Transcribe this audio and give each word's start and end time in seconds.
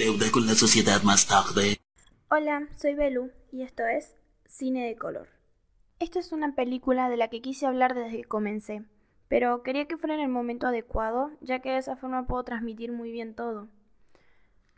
deuda 0.00 0.30
con 0.32 0.46
la 0.46 0.54
sociedad 0.54 1.02
más 1.02 1.28
tarde. 1.28 1.76
Hola, 2.30 2.68
soy 2.74 2.94
Belu 2.94 3.30
y 3.52 3.60
esto 3.60 3.84
es 3.84 4.16
Cine 4.46 4.86
de 4.86 4.96
Color. 4.96 5.28
Esta 5.98 6.20
es 6.20 6.32
una 6.32 6.54
película 6.54 7.10
de 7.10 7.18
la 7.18 7.28
que 7.28 7.42
quise 7.42 7.66
hablar 7.66 7.94
desde 7.94 8.16
que 8.16 8.24
comencé, 8.24 8.82
pero 9.28 9.62
quería 9.62 9.84
que 9.84 9.98
fuera 9.98 10.14
en 10.14 10.22
el 10.22 10.30
momento 10.30 10.66
adecuado, 10.66 11.32
ya 11.42 11.58
que 11.58 11.72
de 11.72 11.76
esa 11.76 11.96
forma 11.96 12.26
puedo 12.26 12.44
transmitir 12.44 12.92
muy 12.92 13.12
bien 13.12 13.34
todo. 13.34 13.68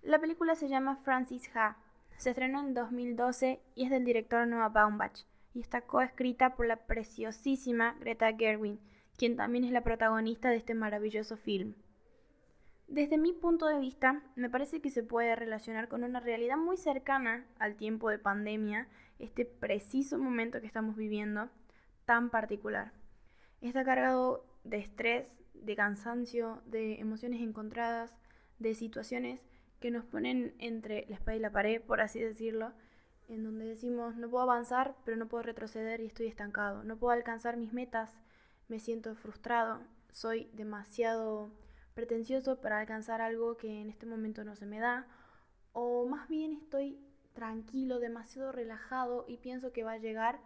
La 0.03 0.19
película 0.19 0.57
se 0.57 0.69
llama 0.69 0.99
Francis 1.05 1.49
Ha, 1.55 1.77
se 2.17 2.31
estrenó 2.31 2.59
en 2.59 2.75
2012 2.75 3.61
y 3.77 3.85
es 3.85 3.91
del 3.91 4.05
director 4.05 4.49
Noah 4.49 4.71
Baumbach 4.71 5.21
y 5.55 5.61
está 5.61 5.83
coescrita 5.83 6.57
por 6.57 6.67
la 6.67 6.85
preciosísima 6.87 7.95
Greta 8.01 8.33
Gerwin, 8.37 8.81
quien 9.17 9.37
también 9.37 9.63
es 9.63 9.71
la 9.71 9.85
protagonista 9.85 10.49
de 10.49 10.57
este 10.57 10.75
maravilloso 10.75 11.37
film. 11.37 11.77
Desde 12.93 13.17
mi 13.17 13.33
punto 13.33 13.69
de 13.69 13.81
vista, 13.81 14.23
me 14.37 14.51
parece 14.51 14.83
que 14.83 14.91
se 14.91 15.03
puede 15.03 15.35
relacionar 15.35 15.89
con 15.89 16.05
una 16.05 16.21
realidad 16.21 16.59
muy 16.59 16.77
cercana 16.77 17.47
al 17.59 17.75
tiempo 17.75 18.11
de 18.11 18.19
pandemia, 18.19 18.87
este 19.19 19.47
preciso 19.47 20.19
momento 20.19 20.61
que 20.61 20.67
estamos 20.67 20.95
viviendo, 20.95 21.49
tan 22.05 22.29
particular. 22.29 22.93
Está 23.63 23.83
cargado 23.83 24.45
de 24.65 24.77
estrés, 24.77 25.41
de 25.55 25.75
cansancio, 25.75 26.61
de 26.67 27.01
emociones 27.01 27.41
encontradas, 27.41 28.15
de 28.59 28.75
situaciones 28.75 29.41
que 29.81 29.91
nos 29.91 30.05
ponen 30.05 30.55
entre 30.59 31.07
la 31.09 31.15
espada 31.15 31.39
y 31.39 31.41
la 31.41 31.51
pared, 31.51 31.81
por 31.81 32.03
así 32.03 32.21
decirlo, 32.21 32.75
en 33.27 33.43
donde 33.43 33.65
decimos, 33.65 34.19
no 34.19 34.29
puedo 34.29 34.43
avanzar, 34.43 34.97
pero 35.07 35.17
no 35.17 35.29
puedo 35.29 35.45
retroceder 35.45 36.03
y 36.03 36.07
estoy 36.09 36.27
estancado, 36.27 36.85
no 36.85 36.99
puedo 36.99 37.15
alcanzar 37.15 37.57
mis 37.57 37.73
metas, 37.73 38.19
me 38.69 38.79
siento 38.79 39.15
frustrado, 39.15 39.81
soy 40.11 40.51
demasiado 40.53 41.51
pretencioso 41.95 42.61
para 42.61 42.81
alcanzar 42.81 43.21
algo 43.21 43.57
que 43.57 43.81
en 43.81 43.91
este 43.91 44.07
momento 44.07 44.45
no 44.45 44.57
se 44.57 44.67
me 44.67 44.81
da, 44.81 45.07
o 45.73 46.07
más 46.07 46.29
bien 46.29 46.53
estoy 46.53 46.99
tranquilo, 47.33 47.99
demasiado 47.99 48.53
relajado 48.53 49.25
y 49.27 49.39
pienso 49.39 49.73
que 49.73 49.85
va 49.85 49.93
a 49.93 49.99
llegar 49.99 50.41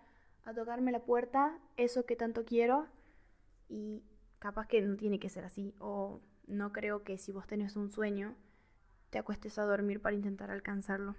a 0.44 0.55
tocarme 0.55 0.92
la 0.92 1.00
puerta 1.00 1.58
eso 1.77 2.06
que 2.06 2.16
tanto 2.16 2.44
quiero 2.44 2.86
y 3.69 4.03
capaz 4.38 4.69
que 4.69 4.80
no 4.80 4.97
tiene 4.97 5.19
que 5.19 5.28
ser 5.28 5.44
así, 5.44 5.75
o 5.78 6.20
no 6.47 6.72
creo 6.72 7.03
que 7.03 7.19
si 7.19 7.33
vos 7.33 7.47
tenés 7.47 7.77
un 7.77 7.91
sueño, 7.91 8.36
te 9.10 9.19
acuestes 9.19 9.58
a 9.58 9.64
dormir 9.64 10.00
para 10.00 10.16
intentar 10.16 10.50
alcanzarlo, 10.50 11.16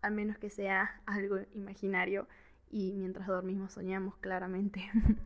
a 0.00 0.10
menos 0.10 0.38
que 0.38 0.50
sea 0.50 1.02
algo 1.06 1.38
imaginario 1.54 2.26
y 2.70 2.94
mientras 2.94 3.26
dormimos 3.26 3.72
soñamos 3.72 4.16
claramente. 4.16 4.90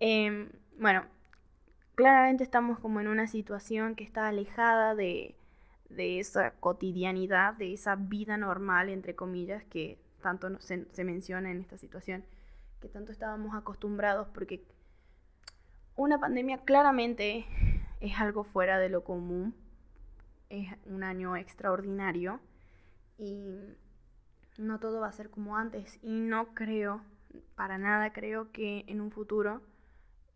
Em, 0.00 0.48
bueno, 0.78 1.04
claramente 1.98 2.44
estamos 2.44 2.78
como 2.78 3.00
en 3.00 3.08
una 3.08 3.26
situación 3.26 3.96
que 3.96 4.04
está 4.04 4.28
alejada 4.28 4.94
de, 4.94 5.34
de 5.88 6.20
esa 6.20 6.52
cotidianidad, 6.52 7.54
de 7.54 7.72
esa 7.72 7.96
vida 7.96 8.36
normal, 8.36 8.88
entre 8.88 9.16
comillas, 9.16 9.64
que 9.64 9.98
tanto 10.22 10.60
se, 10.60 10.86
se 10.92 11.02
menciona 11.02 11.50
en 11.50 11.60
esta 11.60 11.76
situación, 11.76 12.24
que 12.80 12.88
tanto 12.88 13.10
estábamos 13.10 13.56
acostumbrados, 13.56 14.28
porque 14.28 14.64
una 15.96 16.20
pandemia 16.20 16.58
claramente 16.58 17.46
es 18.00 18.20
algo 18.20 18.44
fuera 18.44 18.78
de 18.78 18.90
lo 18.90 19.02
común, 19.02 19.56
es 20.50 20.72
un 20.86 21.02
año 21.02 21.34
extraordinario 21.34 22.38
y 23.18 23.58
no 24.56 24.78
todo 24.78 25.00
va 25.00 25.08
a 25.08 25.12
ser 25.12 25.30
como 25.30 25.56
antes 25.56 25.98
y 26.00 26.20
no 26.20 26.54
creo, 26.54 27.00
para 27.56 27.76
nada 27.76 28.12
creo 28.12 28.52
que 28.52 28.84
en 28.86 29.00
un 29.00 29.10
futuro 29.10 29.62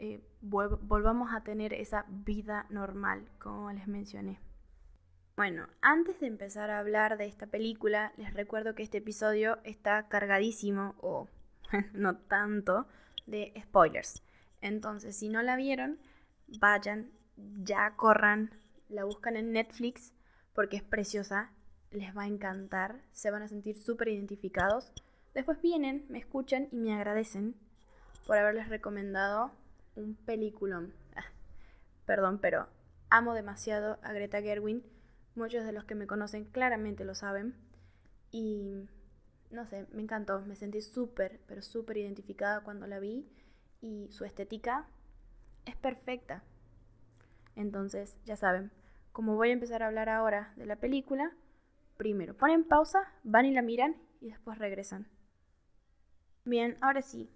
eh, 0.05 0.21
volvamos 0.41 1.33
a 1.33 1.45
tener 1.45 1.73
esa 1.73 2.05
vida 2.09 2.67
normal, 2.71 3.25
como 3.39 3.71
les 3.71 3.87
mencioné. 3.87 4.41
Bueno, 5.37 5.69
antes 5.81 6.19
de 6.19 6.27
empezar 6.27 6.71
a 6.71 6.81
hablar 6.81 7.19
de 7.19 7.27
esta 7.27 7.47
película, 7.47 8.13
les 8.17 8.35
recuerdo 8.35 8.75
que 8.75 8.83
este 8.83 8.99
episodio 8.99 9.59
está 9.63 10.09
cargadísimo, 10.09 10.97
o 11.01 11.29
no 11.93 12.17
tanto, 12.17 12.89
de 13.27 13.55
spoilers. 13.63 14.25
Entonces, 14.61 15.17
si 15.17 15.29
no 15.29 15.41
la 15.41 15.55
vieron, 15.55 16.01
vayan, 16.59 17.13
ya 17.63 17.95
corran, 17.95 18.51
la 18.89 19.05
buscan 19.05 19.37
en 19.37 19.53
Netflix 19.53 20.13
porque 20.53 20.79
es 20.79 20.83
preciosa, 20.83 21.53
les 21.93 22.17
va 22.17 22.23
a 22.23 22.27
encantar, 22.27 23.03
se 23.13 23.31
van 23.31 23.43
a 23.43 23.49
sentir 23.49 23.79
súper 23.79 24.09
identificados. 24.09 24.93
Después 25.33 25.63
vienen, 25.63 26.07
me 26.09 26.19
escuchan 26.19 26.67
y 26.73 26.77
me 26.79 26.93
agradecen 26.93 27.55
por 28.27 28.37
haberles 28.37 28.69
recomendado 28.69 29.53
un 29.97 30.15
peliculón. 30.15 30.95
Ah, 31.17 31.25
perdón, 32.07 32.39
pero 32.41 32.69
amo 33.11 33.35
demasiado 33.35 33.99
a 34.03 34.13
Greta 34.13 34.41
Gerwin. 34.41 34.83
Muchos 35.35 35.65
de 35.65 35.73
los 35.73 35.85
que 35.85 35.95
me 35.95 36.07
conocen 36.07 36.45
claramente 36.45 37.05
lo 37.05 37.15
saben. 37.15 37.55
Y 38.31 38.89
no 39.51 39.67
sé, 39.67 39.87
me 39.93 40.03
encantó. 40.03 40.41
Me 40.41 40.57
sentí 40.57 40.81
súper, 40.81 41.41
pero 41.47 41.63
súper 41.63 41.99
identificada 41.99 42.61
cuando 42.61 42.87
la 42.87 42.99
vi. 42.99 43.29
Y 43.81 44.09
su 44.11 44.25
estética 44.25 44.87
es 45.65 45.77
perfecta. 45.77 46.43
Entonces, 47.57 48.17
ya 48.25 48.37
saben, 48.37 48.71
como 49.13 49.37
voy 49.37 49.51
a 49.51 49.53
empezar 49.53 49.83
a 49.83 49.89
hablar 49.89 50.09
ahora 50.09 50.55
de 50.57 50.67
la 50.67 50.77
película, 50.77 51.33
primero 51.97 52.35
ponen 52.35 52.65
pausa, 52.65 53.01
van 53.25 53.47
y 53.47 53.53
la 53.53 53.63
miran 53.63 53.97
y 54.21 54.31
después 54.31 54.59
regresan. 54.59 55.07
Bien, 56.45 56.77
ahora 56.81 57.03
sí. 57.03 57.31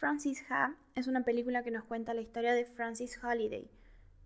Francis 0.00 0.42
Ha 0.48 0.74
es 0.94 1.08
una 1.08 1.24
película 1.24 1.62
que 1.62 1.70
nos 1.70 1.84
cuenta 1.84 2.14
la 2.14 2.22
historia 2.22 2.54
de 2.54 2.64
Francis 2.64 3.22
Holiday. 3.22 3.70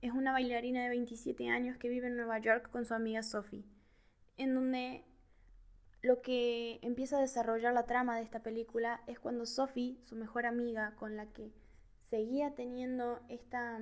Es 0.03 0.13
una 0.13 0.31
bailarina 0.31 0.85
de 0.85 0.89
27 0.89 1.49
años 1.49 1.77
que 1.79 1.89
vive 1.89 2.07
en 2.07 2.17
Nueva 2.17 2.39
York 2.39 2.71
con 2.71 2.85
su 2.85 2.95
amiga 2.95 3.25
Sophie, 3.25 3.65
en 4.37 4.55
donde 4.55 5.05
lo 6.01 6.23
que 6.23 6.79
empieza 6.83 7.19
a 7.19 7.23
desarrollar 7.23 7.75
la 7.75 7.87
trama 7.87 8.17
de 8.17 8.23
esta 8.23 8.41
película 8.41 9.03
es 9.09 9.19
cuando 9.19 9.47
Sophie, 9.47 9.99
su 10.05 10.15
mejor 10.15 10.47
amiga 10.47 10.95
con 10.95 11.17
la 11.17 11.27
que 11.27 11.53
seguía 11.99 12.55
teniendo 12.55 13.21
esta 13.29 13.81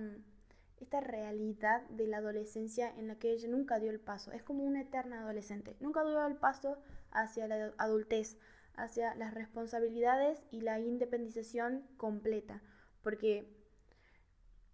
esta 0.79 1.01
realidad 1.01 1.83
de 1.91 2.07
la 2.09 2.17
adolescencia 2.17 2.91
en 2.97 3.07
la 3.07 3.17
que 3.17 3.33
ella 3.33 3.49
nunca 3.49 3.79
dio 3.79 3.91
el 3.91 4.01
paso. 4.01 4.33
Es 4.33 4.43
como 4.43 4.65
una 4.65 4.81
eterna 4.81 5.21
adolescente. 5.21 5.77
Nunca 5.79 6.03
dio 6.05 6.27
el 6.27 6.37
paso 6.37 6.79
hacia 7.13 7.47
la 7.47 7.73
adultez, 7.77 8.39
hacia 8.75 9.15
las 9.15 9.35
responsabilidades 9.35 10.45
y 10.51 10.61
la 10.61 10.81
independización 10.81 11.87
completa. 11.97 12.63
Porque 13.03 13.47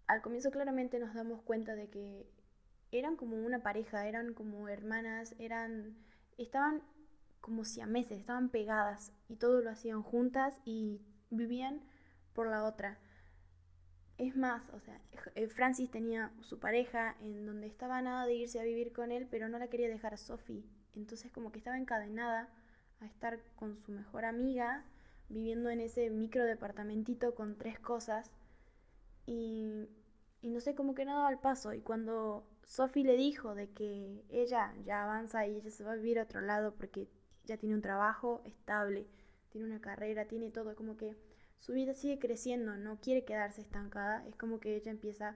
al 0.07 0.21
comienzo 0.21 0.51
claramente 0.51 0.99
nos 0.99 1.13
damos 1.13 1.41
cuenta 1.41 1.75
de 1.75 1.89
que 1.89 2.29
eran 2.91 3.15
como 3.15 3.37
una 3.37 3.61
pareja, 3.61 4.07
eran 4.07 4.33
como 4.33 4.67
hermanas, 4.67 5.35
eran 5.39 5.97
estaban 6.37 6.81
como 7.41 7.65
si 7.65 7.81
a 7.81 7.85
meses, 7.85 8.19
estaban 8.19 8.49
pegadas 8.49 9.13
y 9.27 9.35
todo 9.35 9.61
lo 9.61 9.69
hacían 9.69 10.01
juntas 10.01 10.59
y 10.65 11.01
vivían 11.29 11.81
por 12.33 12.47
la 12.47 12.63
otra. 12.63 12.97
Es 14.17 14.35
más, 14.35 14.69
o 14.73 14.79
sea, 14.79 14.99
eh, 15.35 15.47
Francis 15.47 15.89
tenía 15.89 16.31
su 16.41 16.59
pareja 16.59 17.15
en 17.21 17.45
donde 17.45 17.67
estaba 17.67 18.01
nada 18.01 18.25
de 18.25 18.33
irse 18.33 18.59
a 18.59 18.63
vivir 18.63 18.91
con 18.91 19.11
él, 19.11 19.27
pero 19.29 19.47
no 19.47 19.57
la 19.59 19.69
quería 19.69 19.87
dejar 19.87 20.13
a 20.13 20.17
Sophie. 20.17 20.65
Entonces 20.95 21.31
como 21.31 21.51
que 21.51 21.59
estaba 21.59 21.77
encadenada 21.77 22.49
a 22.99 23.05
estar 23.05 23.39
con 23.55 23.77
su 23.77 23.91
mejor 23.91 24.25
amiga, 24.25 24.85
viviendo 25.29 25.69
en 25.69 25.81
ese 25.81 26.09
micro 26.09 26.43
departamentito 26.45 27.35
con 27.35 27.57
tres 27.57 27.79
cosas. 27.79 28.31
Y, 29.25 29.87
y 30.41 30.49
no 30.49 30.59
sé, 30.59 30.75
como 30.75 30.95
que 30.95 31.05
no 31.05 31.15
daba 31.15 31.31
el 31.31 31.39
paso. 31.39 31.73
Y 31.73 31.81
cuando 31.81 32.45
Sophie 32.63 33.03
le 33.03 33.17
dijo 33.17 33.55
de 33.55 33.69
que 33.71 34.23
ella 34.29 34.73
ya 34.85 35.03
avanza 35.03 35.47
y 35.47 35.55
ella 35.55 35.71
se 35.71 35.83
va 35.83 35.93
a 35.93 35.95
vivir 35.95 36.19
a 36.19 36.23
otro 36.23 36.41
lado 36.41 36.75
porque 36.75 37.07
ya 37.45 37.57
tiene 37.57 37.75
un 37.75 37.81
trabajo 37.81 38.41
estable, 38.45 39.07
tiene 39.49 39.67
una 39.67 39.81
carrera, 39.81 40.27
tiene 40.27 40.51
todo, 40.51 40.75
como 40.75 40.97
que 40.97 41.15
su 41.57 41.73
vida 41.73 41.93
sigue 41.93 42.19
creciendo, 42.19 42.77
no 42.77 42.99
quiere 43.01 43.25
quedarse 43.25 43.61
estancada, 43.61 44.25
es 44.27 44.35
como 44.35 44.59
que 44.59 44.75
ella 44.75 44.91
empieza 44.91 45.35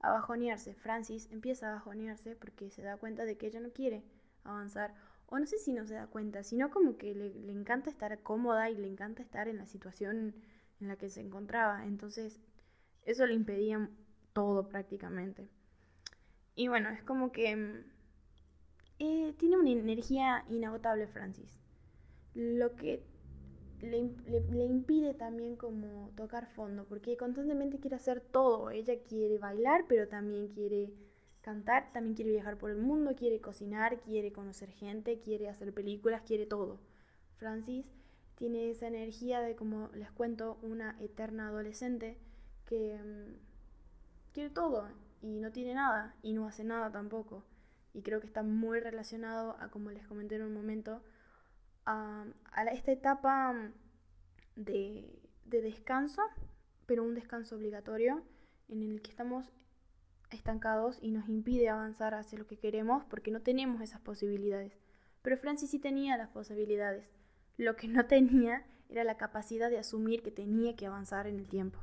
a 0.00 0.10
bajonearse. 0.10 0.74
Francis 0.74 1.28
empieza 1.32 1.70
a 1.70 1.74
bajonearse 1.74 2.36
porque 2.36 2.70
se 2.70 2.82
da 2.82 2.96
cuenta 2.98 3.24
de 3.24 3.36
que 3.36 3.46
ella 3.46 3.60
no 3.60 3.70
quiere 3.70 4.04
avanzar. 4.44 4.94
O 5.26 5.38
no 5.38 5.46
sé 5.46 5.58
si 5.58 5.72
no 5.72 5.86
se 5.86 5.94
da 5.94 6.06
cuenta, 6.06 6.42
sino 6.42 6.70
como 6.70 6.96
que 6.96 7.14
le, 7.14 7.34
le 7.34 7.52
encanta 7.52 7.90
estar 7.90 8.20
cómoda 8.22 8.70
y 8.70 8.76
le 8.76 8.88
encanta 8.88 9.22
estar 9.22 9.48
en 9.48 9.56
la 9.58 9.66
situación 9.66 10.34
en 10.80 10.88
la 10.88 10.96
que 10.96 11.08
se 11.08 11.20
encontraba. 11.20 11.86
Entonces, 11.86 12.40
eso 13.04 13.26
le 13.26 13.34
impedía 13.34 13.88
todo 14.32 14.68
prácticamente. 14.68 15.48
Y 16.54 16.68
bueno, 16.68 16.90
es 16.90 17.02
como 17.02 17.32
que 17.32 17.56
mm, 17.56 17.84
eh, 19.00 19.34
tiene 19.38 19.56
una 19.56 19.70
energía 19.70 20.44
inagotable 20.48 21.06
Francis. 21.06 21.60
Lo 22.34 22.74
que 22.76 23.02
le, 23.80 23.98
impide 23.98 25.14
también 25.14 25.56
como 25.56 26.10
tocar 26.16 26.46
fondo, 26.46 26.84
porque 26.84 27.16
constantemente 27.16 27.78
quiere 27.78 27.96
hacer 27.96 28.20
todo. 28.20 28.70
Ella 28.70 28.94
quiere 29.02 29.38
bailar, 29.38 29.84
pero 29.88 30.08
también 30.08 30.48
quiere 30.48 30.92
cantar, 31.44 31.92
también 31.92 32.16
quiere 32.16 32.30
viajar 32.30 32.56
por 32.56 32.70
el 32.70 32.78
mundo, 32.78 33.14
quiere 33.14 33.38
cocinar, 33.40 34.00
quiere 34.00 34.32
conocer 34.32 34.70
gente, 34.70 35.20
quiere 35.20 35.50
hacer 35.50 35.74
películas, 35.74 36.22
quiere 36.22 36.46
todo. 36.46 36.80
Francis 37.36 37.84
tiene 38.34 38.70
esa 38.70 38.86
energía 38.86 39.40
de, 39.40 39.54
como 39.54 39.90
les 39.92 40.10
cuento, 40.10 40.58
una 40.62 40.96
eterna 41.00 41.48
adolescente 41.48 42.16
que 42.64 42.98
mm, 42.98 44.32
quiere 44.32 44.50
todo 44.50 44.88
y 45.20 45.38
no 45.40 45.52
tiene 45.52 45.74
nada 45.74 46.16
y 46.22 46.32
no 46.32 46.48
hace 46.48 46.64
nada 46.64 46.90
tampoco. 46.90 47.44
y 47.92 48.02
creo 48.02 48.20
que 48.20 48.26
está 48.26 48.42
muy 48.42 48.80
relacionado 48.80 49.56
a, 49.60 49.68
como 49.68 49.90
les 49.90 50.06
comenté 50.06 50.36
en 50.36 50.42
un 50.42 50.54
momento, 50.54 51.02
a, 51.86 52.24
esta 52.72 52.90
etapa 52.92 53.54
de, 54.56 55.22
de 55.44 55.60
descanso, 55.62 56.22
pero 56.86 57.04
un 57.04 57.14
descanso 57.14 57.56
obligatorio 57.56 58.24
en 58.68 58.82
el 58.82 59.02
que 59.02 59.10
estamos 59.10 59.52
estancados 60.34 60.98
y 61.00 61.10
nos 61.10 61.28
impide 61.28 61.68
avanzar 61.68 62.14
hacia 62.14 62.38
lo 62.38 62.46
que 62.46 62.58
queremos 62.58 63.04
porque 63.04 63.30
no 63.30 63.40
tenemos 63.40 63.80
esas 63.80 64.00
posibilidades. 64.00 64.76
Pero 65.22 65.38
Francis 65.38 65.70
sí 65.70 65.78
tenía 65.78 66.16
las 66.16 66.28
posibilidades. 66.28 67.08
Lo 67.56 67.76
que 67.76 67.88
no 67.88 68.06
tenía 68.06 68.66
era 68.88 69.04
la 69.04 69.16
capacidad 69.16 69.70
de 69.70 69.78
asumir 69.78 70.22
que 70.22 70.30
tenía 70.30 70.76
que 70.76 70.86
avanzar 70.86 71.26
en 71.26 71.38
el 71.38 71.48
tiempo. 71.48 71.78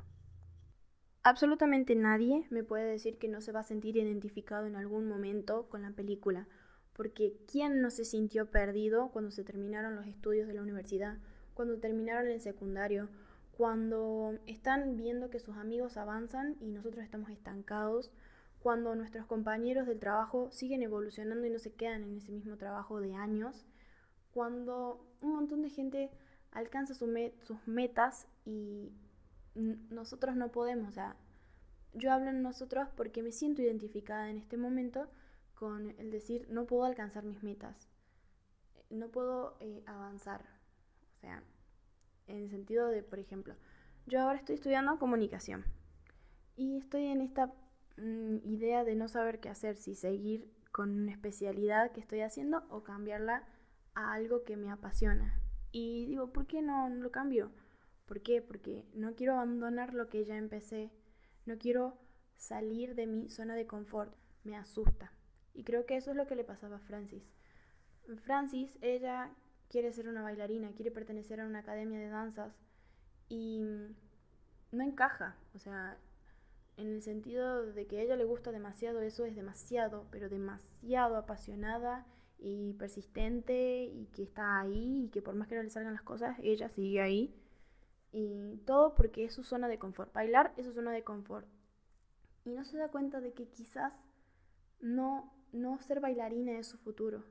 Absolutamente 1.23 1.95
nadie 1.95 2.47
me 2.49 2.63
puede 2.63 2.85
decir 2.85 3.17
que 3.17 3.27
no 3.27 3.41
se 3.41 3.51
va 3.51 3.59
a 3.59 3.63
sentir 3.63 3.97
identificado 3.97 4.65
en 4.65 4.75
algún 4.75 5.07
momento 5.07 5.69
con 5.69 5.83
la 5.83 5.91
película, 5.91 6.47
porque 6.93 7.37
¿quién 7.51 7.81
no 7.81 7.91
se 7.91 8.05
sintió 8.05 8.49
perdido 8.49 9.09
cuando 9.09 9.29
se 9.29 9.43
terminaron 9.43 9.95
los 9.95 10.07
estudios 10.07 10.47
de 10.47 10.55
la 10.55 10.63
universidad, 10.63 11.17
cuando 11.53 11.77
terminaron 11.77 12.27
el 12.27 12.41
secundario, 12.41 13.07
cuando 13.51 14.39
están 14.47 14.97
viendo 14.97 15.29
que 15.29 15.39
sus 15.39 15.57
amigos 15.57 15.97
avanzan 15.97 16.55
y 16.59 16.71
nosotros 16.71 17.03
estamos 17.03 17.29
estancados, 17.29 18.11
cuando 18.61 18.93
nuestros 18.95 19.25
compañeros 19.25 19.87
del 19.87 19.99
trabajo 19.99 20.51
siguen 20.51 20.83
evolucionando 20.83 21.45
y 21.47 21.49
no 21.49 21.59
se 21.59 21.73
quedan 21.73 22.03
en 22.03 22.17
ese 22.17 22.31
mismo 22.31 22.57
trabajo 22.57 22.99
de 22.99 23.15
años, 23.15 23.65
cuando 24.31 25.03
un 25.21 25.33
montón 25.33 25.63
de 25.63 25.69
gente 25.69 26.11
alcanza 26.51 26.93
sus 26.93 27.09
metas 27.65 28.27
y 28.45 28.91
nosotros 29.55 30.35
no 30.35 30.51
podemos, 30.51 30.89
o 30.89 30.93
sea, 30.93 31.15
yo 31.93 32.11
hablo 32.11 32.29
en 32.29 32.41
nosotros 32.41 32.87
porque 32.95 33.23
me 33.23 33.31
siento 33.31 33.61
identificada 33.61 34.29
en 34.29 34.37
este 34.37 34.57
momento 34.57 35.09
con 35.55 35.89
el 35.99 36.11
decir 36.11 36.47
no 36.49 36.65
puedo 36.65 36.85
alcanzar 36.85 37.23
mis 37.23 37.43
metas, 37.43 37.89
no 38.89 39.09
puedo 39.09 39.57
eh, 39.59 39.83
avanzar, 39.87 40.45
o 41.17 41.19
sea, 41.19 41.43
en 42.27 42.37
el 42.37 42.49
sentido 42.49 42.87
de, 42.87 43.03
por 43.03 43.19
ejemplo, 43.19 43.55
yo 44.05 44.21
ahora 44.21 44.37
estoy 44.37 44.55
estudiando 44.55 44.97
comunicación 44.99 45.65
y 46.55 46.77
estoy 46.77 47.07
en 47.07 47.21
esta 47.21 47.51
idea 48.43 48.83
de 48.83 48.95
no 48.95 49.07
saber 49.07 49.39
qué 49.39 49.49
hacer, 49.49 49.75
si 49.75 49.95
seguir 49.95 50.51
con 50.71 50.91
una 50.91 51.11
especialidad 51.11 51.91
que 51.91 51.99
estoy 51.99 52.21
haciendo 52.21 52.63
o 52.69 52.83
cambiarla 52.83 53.47
a 53.93 54.13
algo 54.13 54.43
que 54.43 54.57
me 54.57 54.71
apasiona. 54.71 55.41
Y 55.71 56.05
digo, 56.05 56.31
¿por 56.31 56.47
qué 56.47 56.61
no, 56.61 56.89
no 56.89 57.03
lo 57.03 57.11
cambio? 57.11 57.51
¿Por 58.05 58.21
qué? 58.21 58.41
Porque 58.41 58.85
no 58.93 59.15
quiero 59.15 59.33
abandonar 59.33 59.93
lo 59.93 60.09
que 60.09 60.25
ya 60.25 60.37
empecé, 60.37 60.91
no 61.45 61.57
quiero 61.57 61.97
salir 62.35 62.95
de 62.95 63.07
mi 63.07 63.29
zona 63.29 63.55
de 63.55 63.67
confort, 63.67 64.15
me 64.43 64.55
asusta. 64.55 65.13
Y 65.53 65.63
creo 65.63 65.85
que 65.85 65.95
eso 65.95 66.11
es 66.11 66.17
lo 66.17 66.27
que 66.27 66.35
le 66.35 66.43
pasaba 66.43 66.77
a 66.77 66.79
Francis. 66.79 67.23
Francis, 68.23 68.77
ella 68.81 69.31
quiere 69.69 69.93
ser 69.93 70.09
una 70.09 70.21
bailarina, 70.21 70.73
quiere 70.73 70.91
pertenecer 70.91 71.39
a 71.39 71.45
una 71.45 71.59
academia 71.59 71.99
de 71.99 72.09
danzas 72.09 72.53
y 73.29 73.63
no 74.71 74.83
encaja, 74.83 75.37
o 75.53 75.59
sea, 75.59 75.97
en 76.81 76.95
el 76.95 77.01
sentido 77.01 77.65
de 77.65 77.85
que 77.85 77.99
a 77.99 78.01
ella 78.01 78.15
le 78.15 78.25
gusta 78.25 78.51
demasiado, 78.51 79.01
eso 79.01 79.25
es 79.25 79.35
demasiado, 79.35 80.07
pero 80.11 80.29
demasiado 80.29 81.15
apasionada 81.15 82.07
y 82.39 82.73
persistente 82.73 83.83
y 83.83 84.07
que 84.07 84.23
está 84.23 84.59
ahí 84.59 85.05
y 85.05 85.09
que 85.09 85.21
por 85.21 85.35
más 85.35 85.47
que 85.47 85.55
no 85.55 85.63
le 85.63 85.69
salgan 85.69 85.93
las 85.93 86.01
cosas, 86.01 86.37
ella 86.41 86.69
sigue 86.69 86.99
ahí 86.99 87.35
y 88.11 88.57
todo 88.65 88.95
porque 88.95 89.25
es 89.25 89.33
su 89.33 89.43
zona 89.43 89.67
de 89.67 89.77
confort. 89.77 90.11
Bailar 90.13 90.53
es 90.57 90.65
su 90.65 90.73
zona 90.73 90.91
de 90.91 91.03
confort. 91.03 91.47
Y 92.43 92.51
no 92.51 92.65
se 92.65 92.77
da 92.77 92.89
cuenta 92.89 93.21
de 93.21 93.33
que 93.33 93.47
quizás 93.47 93.93
no, 94.79 95.31
no 95.51 95.79
ser 95.79 95.99
bailarina 95.99 96.57
es 96.57 96.67
su 96.67 96.77
futuro. 96.77 97.23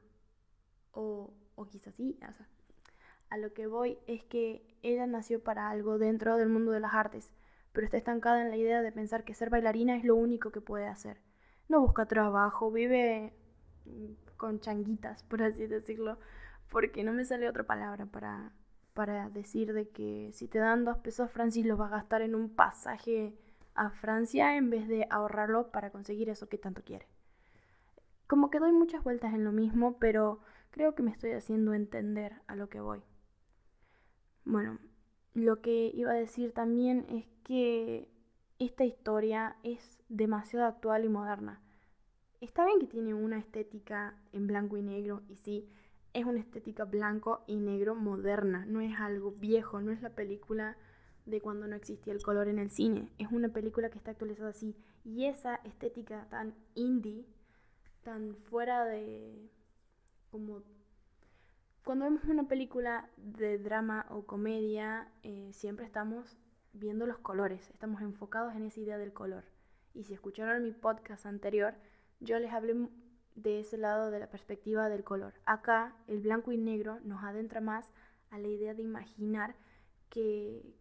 O, 0.92 1.34
o 1.56 1.66
quizás 1.66 1.96
sí. 1.96 2.18
A 3.28 3.36
lo 3.36 3.52
que 3.52 3.66
voy 3.66 3.98
es 4.06 4.24
que 4.24 4.78
ella 4.82 5.06
nació 5.06 5.42
para 5.42 5.70
algo 5.70 5.98
dentro 5.98 6.36
del 6.36 6.48
mundo 6.48 6.70
de 6.70 6.80
las 6.80 6.94
artes, 6.94 7.32
pero 7.72 7.84
está 7.84 7.96
estancada 7.96 8.42
en 8.42 8.50
la 8.50 8.56
idea 8.56 8.82
de 8.82 8.92
pensar 8.92 9.24
que 9.24 9.34
ser 9.34 9.50
bailarina 9.50 9.96
es 9.96 10.04
lo 10.04 10.16
único 10.16 10.50
que 10.50 10.60
puede 10.60 10.86
hacer. 10.86 11.20
No 11.68 11.80
busca 11.80 12.06
trabajo, 12.06 12.70
vive 12.70 13.32
con 14.36 14.60
changuitas, 14.60 15.22
por 15.28 15.42
así 15.42 15.66
decirlo, 15.66 16.18
porque 16.70 17.04
no 17.04 17.12
me 17.12 17.24
sale 17.24 17.48
otra 17.48 17.64
palabra 17.64 18.06
para, 18.06 18.52
para 18.94 19.28
decir 19.30 19.72
de 19.72 19.88
que 19.88 20.30
si 20.32 20.48
te 20.48 20.58
dan 20.58 20.84
dos 20.84 20.98
pesos, 20.98 21.30
Francis 21.30 21.66
los 21.66 21.80
va 21.80 21.86
a 21.86 21.90
gastar 21.90 22.22
en 22.22 22.34
un 22.34 22.48
pasaje 22.54 23.34
a 23.74 23.90
Francia 23.90 24.56
en 24.56 24.70
vez 24.70 24.88
de 24.88 25.06
ahorrarlo 25.10 25.70
para 25.70 25.90
conseguir 25.90 26.28
eso 26.28 26.48
que 26.48 26.58
tanto 26.58 26.82
quiere. 26.82 27.06
Como 28.26 28.50
que 28.50 28.60
doy 28.60 28.72
muchas 28.72 29.02
vueltas 29.02 29.34
en 29.34 29.44
lo 29.44 29.52
mismo, 29.52 29.98
pero 29.98 30.40
creo 30.70 30.94
que 30.94 31.02
me 31.02 31.10
estoy 31.10 31.32
haciendo 31.32 31.74
entender 31.74 32.42
a 32.46 32.56
lo 32.56 32.68
que 32.68 32.80
voy. 32.80 33.02
Bueno, 34.44 34.78
lo 35.34 35.60
que 35.60 35.90
iba 35.94 36.12
a 36.12 36.14
decir 36.14 36.52
también 36.52 37.06
es 37.08 37.26
que 37.44 38.08
esta 38.58 38.84
historia 38.84 39.56
es 39.62 39.98
demasiado 40.08 40.66
actual 40.66 41.04
y 41.04 41.08
moderna. 41.08 41.60
Está 42.40 42.64
bien 42.64 42.78
que 42.78 42.86
tiene 42.86 43.14
una 43.14 43.38
estética 43.38 44.14
en 44.32 44.46
blanco 44.46 44.76
y 44.76 44.82
negro, 44.82 45.22
y 45.28 45.36
sí, 45.36 45.68
es 46.12 46.24
una 46.24 46.40
estética 46.40 46.84
blanco 46.84 47.44
y 47.46 47.56
negro 47.56 47.94
moderna, 47.94 48.64
no 48.66 48.80
es 48.80 48.98
algo 48.98 49.32
viejo, 49.32 49.80
no 49.80 49.92
es 49.92 50.02
la 50.02 50.10
película 50.10 50.76
de 51.26 51.40
cuando 51.40 51.66
no 51.66 51.76
existía 51.76 52.12
el 52.12 52.22
color 52.22 52.48
en 52.48 52.58
el 52.58 52.70
cine, 52.70 53.10
es 53.18 53.28
una 53.30 53.50
película 53.50 53.90
que 53.90 53.98
está 53.98 54.10
actualizada 54.12 54.50
así. 54.50 54.74
Y 55.04 55.26
esa 55.26 55.56
estética 55.56 56.26
tan 56.30 56.54
indie, 56.74 57.24
tan 58.02 58.34
fuera 58.36 58.84
de... 58.84 59.50
como... 60.30 60.62
Cuando 61.84 62.04
vemos 62.04 62.24
una 62.24 62.46
película 62.46 63.08
de 63.16 63.58
drama 63.58 64.06
o 64.10 64.26
comedia, 64.26 65.08
eh, 65.22 65.50
siempre 65.52 65.86
estamos 65.86 66.36
viendo 66.72 67.06
los 67.06 67.18
colores, 67.18 67.70
estamos 67.70 68.02
enfocados 68.02 68.54
en 68.54 68.66
esa 68.66 68.80
idea 68.80 68.98
del 68.98 69.12
color. 69.14 69.44
Y 69.94 70.04
si 70.04 70.12
escucharon 70.12 70.62
mi 70.62 70.72
podcast 70.72 71.24
anterior, 71.24 71.74
yo 72.20 72.38
les 72.38 72.52
hablé 72.52 72.88
de 73.34 73.60
ese 73.60 73.78
lado 73.78 74.10
de 74.10 74.20
la 74.20 74.30
perspectiva 74.30 74.90
del 74.90 75.04
color. 75.04 75.32
Acá 75.46 75.96
el 76.06 76.20
blanco 76.20 76.52
y 76.52 76.58
negro 76.58 77.00
nos 77.02 77.24
adentra 77.24 77.62
más 77.62 77.90
a 78.28 78.38
la 78.38 78.48
idea 78.48 78.74
de 78.74 78.82
imaginar 78.82 79.56
que, 80.10 80.76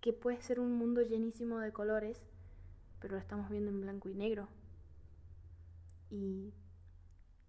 que 0.00 0.12
puede 0.12 0.40
ser 0.40 0.60
un 0.60 0.72
mundo 0.72 1.02
llenísimo 1.02 1.58
de 1.58 1.72
colores, 1.72 2.22
pero 3.00 3.14
lo 3.14 3.20
estamos 3.20 3.50
viendo 3.50 3.70
en 3.70 3.80
blanco 3.80 4.08
y 4.08 4.14
negro. 4.14 4.48
Y 6.08 6.54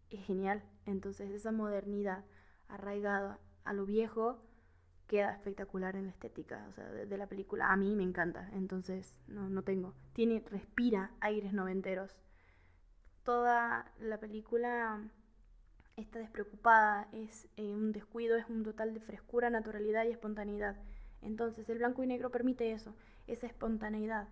es 0.09 0.25
genial. 0.25 0.63
Entonces 0.85 1.29
esa 1.29 1.51
modernidad 1.51 2.25
arraigada 2.73 3.39
a 3.63 3.73
lo 3.73 3.85
viejo 3.85 4.41
queda 5.07 5.33
espectacular 5.33 5.95
en 5.95 6.05
la 6.05 6.11
estética 6.11 6.65
o 6.69 6.73
sea, 6.73 6.85
de, 6.85 7.17
la 7.17 7.27
película. 7.27 7.71
A 7.71 7.75
mí 7.75 7.95
me 7.95 8.03
encanta, 8.03 8.49
entonces 8.53 9.21
no, 9.27 9.49
no 9.49 9.63
tengo. 9.63 9.93
Tiene, 10.13 10.43
respira 10.49 11.11
aires 11.19 11.53
noventeros 11.53 12.21
toda 13.23 13.91
la 13.99 14.19
película 14.19 15.01
está 15.95 16.19
despreocupada, 16.19 17.07
es 17.11 17.47
eh, 17.57 17.75
un 17.75 17.91
descuido, 17.91 18.37
es 18.37 18.47
un 18.49 18.63
total 18.63 18.93
de 18.93 18.99
frescura, 18.99 19.49
naturalidad 19.49 20.05
y 20.05 20.09
espontaneidad. 20.09 20.75
Entonces 21.21 21.69
el 21.69 21.77
blanco 21.77 22.03
y 22.03 22.07
negro 22.07 22.31
permite 22.31 22.71
eso, 22.71 22.95
esa 23.27 23.47
espontaneidad. 23.47 24.27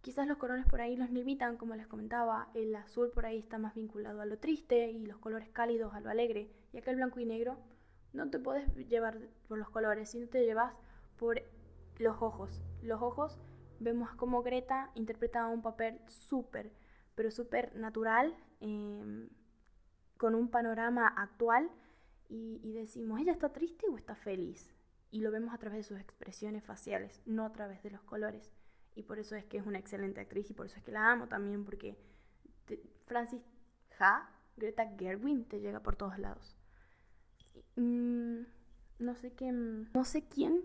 Quizás 0.00 0.26
los 0.26 0.38
colores 0.38 0.66
por 0.66 0.80
ahí 0.80 0.96
los 0.96 1.10
limitan, 1.10 1.56
como 1.56 1.74
les 1.74 1.86
comentaba, 1.86 2.48
el 2.54 2.74
azul 2.74 3.10
por 3.10 3.26
ahí 3.26 3.38
está 3.38 3.58
más 3.58 3.74
vinculado 3.74 4.20
a 4.20 4.26
lo 4.26 4.38
triste 4.38 4.90
y 4.90 5.06
los 5.06 5.18
colores 5.18 5.48
cálidos 5.50 5.94
a 5.94 6.00
lo 6.00 6.10
alegre. 6.10 6.50
Y 6.74 6.78
acá 6.78 6.90
el 6.90 6.96
blanco 6.96 7.20
y 7.20 7.24
negro 7.24 7.56
no 8.12 8.28
te 8.28 8.38
puedes 8.38 8.74
llevar 8.88 9.18
por 9.48 9.58
los 9.58 9.70
colores, 9.70 10.10
sino 10.10 10.28
te 10.28 10.44
llevas 10.44 10.74
por 11.16 11.42
los 11.98 12.20
ojos. 12.20 12.62
Los 12.82 13.00
ojos 13.00 13.38
vemos 13.80 14.10
como 14.16 14.42
Greta 14.42 14.90
interpreta 14.94 15.46
un 15.46 15.62
papel 15.62 15.98
súper 16.08 16.70
pero 17.14 17.30
súper 17.30 17.74
natural, 17.76 18.36
em, 18.60 19.28
con 20.16 20.34
un 20.34 20.50
panorama 20.50 21.08
actual, 21.08 21.70
y, 22.28 22.60
y 22.62 22.72
decimos, 22.72 23.20
¿ella 23.20 23.32
está 23.32 23.52
triste 23.52 23.86
o 23.88 23.96
está 23.96 24.14
feliz? 24.14 24.74
Y 25.10 25.20
lo 25.20 25.30
vemos 25.30 25.54
a 25.54 25.58
través 25.58 25.78
de 25.78 25.82
sus 25.84 26.00
expresiones 26.00 26.64
faciales, 26.64 27.22
no 27.26 27.44
a 27.44 27.52
través 27.52 27.82
de 27.82 27.90
los 27.90 28.02
colores. 28.02 28.50
Y 28.96 29.02
por 29.04 29.18
eso 29.18 29.36
es 29.36 29.44
que 29.44 29.58
es 29.58 29.66
una 29.66 29.78
excelente 29.78 30.20
actriz 30.20 30.50
y 30.50 30.54
por 30.54 30.66
eso 30.66 30.76
es 30.76 30.82
que 30.82 30.92
la 30.92 31.10
amo 31.10 31.28
también, 31.28 31.64
porque 31.64 31.96
Francis 33.06 33.42
Ha, 34.00 34.28
Greta 34.56 34.92
Gerwin, 34.98 35.44
te 35.44 35.60
llega 35.60 35.80
por 35.80 35.94
todos 35.94 36.18
lados. 36.18 36.56
Mm, 37.76 38.42
no 38.98 39.14
sé 39.16 39.32
qué, 39.32 39.52
no 39.52 40.04
sé 40.04 40.28
quién 40.28 40.64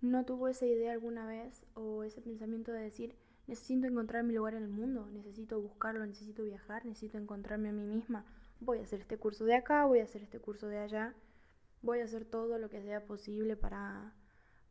no 0.00 0.24
tuvo 0.24 0.48
esa 0.48 0.66
idea 0.66 0.92
alguna 0.92 1.26
vez 1.26 1.64
o 1.74 2.02
ese 2.02 2.20
pensamiento 2.20 2.72
de 2.72 2.80
decir, 2.80 3.16
Necesito 3.46 3.88
encontrar 3.88 4.22
mi 4.22 4.34
lugar 4.34 4.54
en 4.54 4.62
el 4.62 4.68
mundo, 4.68 5.08
necesito 5.12 5.60
buscarlo, 5.60 6.06
necesito 6.06 6.44
viajar, 6.44 6.86
necesito 6.86 7.18
encontrarme 7.18 7.70
a 7.70 7.72
mí 7.72 7.84
misma. 7.84 8.24
Voy 8.60 8.78
a 8.78 8.82
hacer 8.82 9.00
este 9.00 9.18
curso 9.18 9.44
de 9.44 9.56
acá, 9.56 9.84
voy 9.84 9.98
a 9.98 10.04
hacer 10.04 10.22
este 10.22 10.38
curso 10.38 10.68
de 10.68 10.78
allá, 10.78 11.14
voy 11.82 12.00
a 12.00 12.04
hacer 12.04 12.24
todo 12.24 12.58
lo 12.58 12.70
que 12.70 12.80
sea 12.82 13.04
posible 13.04 13.56
para, 13.56 14.14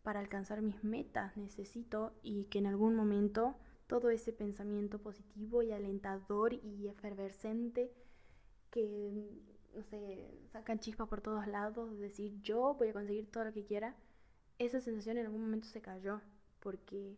para 0.03 0.21
alcanzar 0.21 0.61
mis 0.61 0.83
metas. 0.85 1.35
Necesito 1.35 2.13
y 2.23 2.45
que 2.45 2.59
en 2.59 2.67
algún 2.67 2.95
momento 2.95 3.55
todo 3.87 4.09
ese 4.09 4.31
pensamiento 4.31 4.99
positivo 4.99 5.61
y 5.63 5.73
alentador 5.73 6.53
y 6.53 6.87
efervescente 6.87 7.91
que, 8.69 9.50
no 9.75 9.83
sé, 9.83 10.29
sacan 10.51 10.79
chispas 10.79 11.07
por 11.07 11.21
todos 11.21 11.47
lados, 11.47 11.97
decir 11.99 12.41
yo 12.41 12.75
voy 12.75 12.89
a 12.89 12.93
conseguir 12.93 13.29
todo 13.31 13.45
lo 13.45 13.53
que 13.53 13.65
quiera, 13.65 13.95
esa 14.59 14.79
sensación 14.79 15.17
en 15.17 15.25
algún 15.25 15.41
momento 15.41 15.67
se 15.67 15.81
cayó, 15.81 16.21
porque 16.59 17.17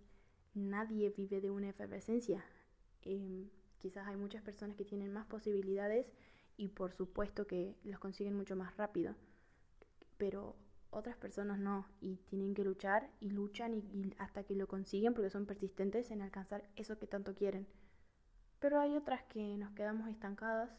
nadie 0.53 1.09
vive 1.09 1.41
de 1.41 1.51
una 1.51 1.69
efervescencia. 1.69 2.43
Em, 3.01 3.49
quizás 3.79 4.07
hay 4.07 4.15
muchas 4.15 4.41
personas 4.43 4.77
que 4.77 4.85
tienen 4.85 5.11
más 5.11 5.25
posibilidades 5.27 6.07
y 6.57 6.69
por 6.69 6.93
supuesto 6.93 7.47
que 7.47 7.75
los 7.83 7.99
consiguen 7.99 8.35
mucho 8.35 8.55
más 8.55 8.77
rápido, 8.77 9.15
pero 10.17 10.55
otras 10.91 11.17
personas 11.17 11.59
no 11.59 11.87
y 12.01 12.17
tienen 12.27 12.53
que 12.53 12.63
luchar 12.63 13.09
y 13.19 13.31
luchan 13.31 13.73
y, 13.73 14.13
hasta 14.19 14.43
que 14.43 14.55
lo 14.55 14.67
consiguen 14.67 15.13
porque 15.13 15.29
son 15.29 15.45
persistentes 15.45 16.11
en 16.11 16.21
alcanzar 16.21 16.69
eso 16.75 16.99
que 16.99 17.07
tanto 17.07 17.33
quieren. 17.33 17.67
Pero 18.59 18.79
hay 18.79 18.95
otras 18.95 19.23
que 19.23 19.57
nos 19.57 19.71
quedamos 19.71 20.07
estancadas 20.07 20.69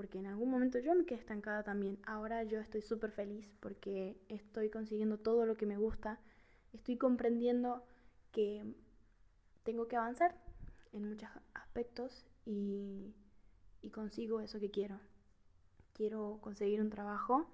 porque 0.00 0.18
en 0.18 0.24
algún 0.24 0.50
momento 0.50 0.78
yo 0.78 0.94
me 0.94 1.04
quedé 1.04 1.18
estancada 1.18 1.62
también. 1.62 1.98
Ahora 2.06 2.42
yo 2.44 2.58
estoy 2.58 2.80
súper 2.80 3.10
feliz 3.10 3.52
porque 3.60 4.16
estoy 4.30 4.70
consiguiendo 4.70 5.18
todo 5.18 5.44
lo 5.44 5.58
que 5.58 5.66
me 5.66 5.76
gusta. 5.76 6.18
Estoy 6.72 6.96
comprendiendo 6.96 7.84
que 8.32 8.64
tengo 9.62 9.88
que 9.88 9.96
avanzar 9.96 10.34
en 10.94 11.06
muchos 11.06 11.28
aspectos 11.52 12.24
y, 12.46 13.14
y 13.82 13.90
consigo 13.90 14.40
eso 14.40 14.58
que 14.58 14.70
quiero. 14.70 14.98
Quiero 15.92 16.38
conseguir 16.40 16.80
un 16.80 16.88
trabajo. 16.88 17.50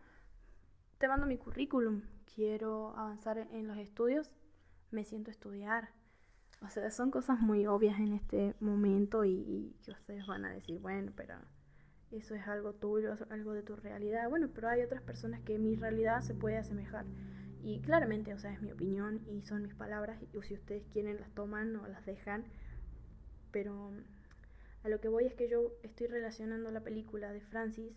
Te 0.99 1.09
mando 1.09 1.27
mi 1.27 1.39
currículum. 1.39 2.03
Quiero 2.33 2.97
avanzar 2.97 3.39
en 3.39 3.67
los 3.67 3.77
estudios. 3.77 4.37
Me 4.93 5.03
siento 5.03 5.33
a 5.33 5.35
estudiar. 5.35 5.89
O 6.63 6.69
sea, 6.69 6.93
son 6.93 7.11
cosas 7.11 7.41
muy 7.41 7.67
obvias 7.67 7.99
en 7.99 8.13
este 8.13 8.55
momento 8.61 9.25
y, 9.25 9.33
y 9.33 9.77
que 9.83 9.91
ustedes 9.91 10.25
van 10.29 10.45
a 10.45 10.53
decir, 10.53 10.79
bueno, 10.79 11.11
pero 11.17 11.35
eso 12.13 12.35
es 12.35 12.47
algo 12.47 12.73
tuyo, 12.73 13.15
algo 13.31 13.53
de 13.53 13.63
tu 13.63 13.77
realidad. 13.77 14.29
Bueno, 14.29 14.49
pero 14.55 14.69
hay 14.69 14.83
otras 14.83 15.03
personas 15.03 15.41
que 15.41 15.59
mi 15.59 15.77
realidad 15.77 16.21
se 16.21 16.35
puede 16.35 16.57
asemejar. 16.57 17.05
Y 17.63 17.81
claramente, 17.81 18.33
o 18.33 18.39
sea, 18.39 18.53
es 18.53 18.63
mi 18.63 18.71
opinión 18.71 19.21
y 19.27 19.43
son 19.43 19.63
mis 19.63 19.75
palabras. 19.75 20.23
Y 20.23 20.43
si 20.43 20.55
ustedes 20.55 20.85
quieren, 20.93 21.19
las 21.19 21.31
toman 21.31 21.75
o 21.77 21.87
las 21.89 22.07
dejan. 22.07 22.45
Pero 23.51 23.91
a 24.85 24.89
lo 24.89 25.01
que 25.01 25.09
voy 25.09 25.25
es 25.27 25.35
que 25.35 25.49
yo 25.49 25.73
estoy 25.83 26.07
relacionando 26.07 26.71
la 26.71 26.85
película 26.85 27.33
de 27.33 27.41
Francis, 27.41 27.93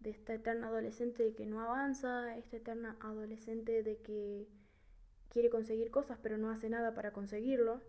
de 0.00 0.10
esta 0.10 0.34
eterna 0.34 0.68
adolescente 0.68 1.34
que 1.34 1.46
no 1.46 1.60
avanza, 1.60 2.36
esta 2.38 2.56
eterna 2.56 2.96
adolescente 3.00 3.82
de 3.82 3.98
que 3.98 4.48
quiere 5.28 5.50
conseguir 5.50 5.90
cosas 5.90 6.18
pero 6.22 6.38
no 6.38 6.50
hace 6.50 6.68
nada 6.68 6.94
para 6.94 7.12
conseguirlo. 7.12 7.80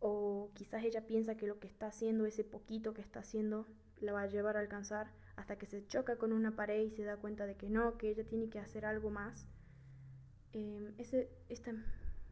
O 0.00 0.50
quizás 0.54 0.84
ella 0.84 1.06
piensa 1.06 1.36
que 1.36 1.46
lo 1.46 1.58
que 1.58 1.66
está 1.66 1.88
haciendo, 1.88 2.26
ese 2.26 2.44
poquito 2.44 2.94
que 2.94 3.00
está 3.00 3.20
haciendo, 3.20 3.66
la 4.00 4.12
va 4.12 4.22
a 4.22 4.26
llevar 4.26 4.56
a 4.56 4.60
alcanzar 4.60 5.10
hasta 5.36 5.56
que 5.56 5.66
se 5.66 5.86
choca 5.86 6.16
con 6.16 6.32
una 6.32 6.56
pared 6.56 6.82
y 6.82 6.90
se 6.90 7.04
da 7.04 7.16
cuenta 7.16 7.46
de 7.46 7.56
que 7.56 7.68
no, 7.68 7.96
que 7.98 8.10
ella 8.10 8.24
tiene 8.24 8.48
que 8.48 8.58
hacer 8.58 8.84
algo 8.84 9.10
más. 9.10 9.46
Em, 10.52 10.94
ese, 10.98 11.30
este, 11.48 11.74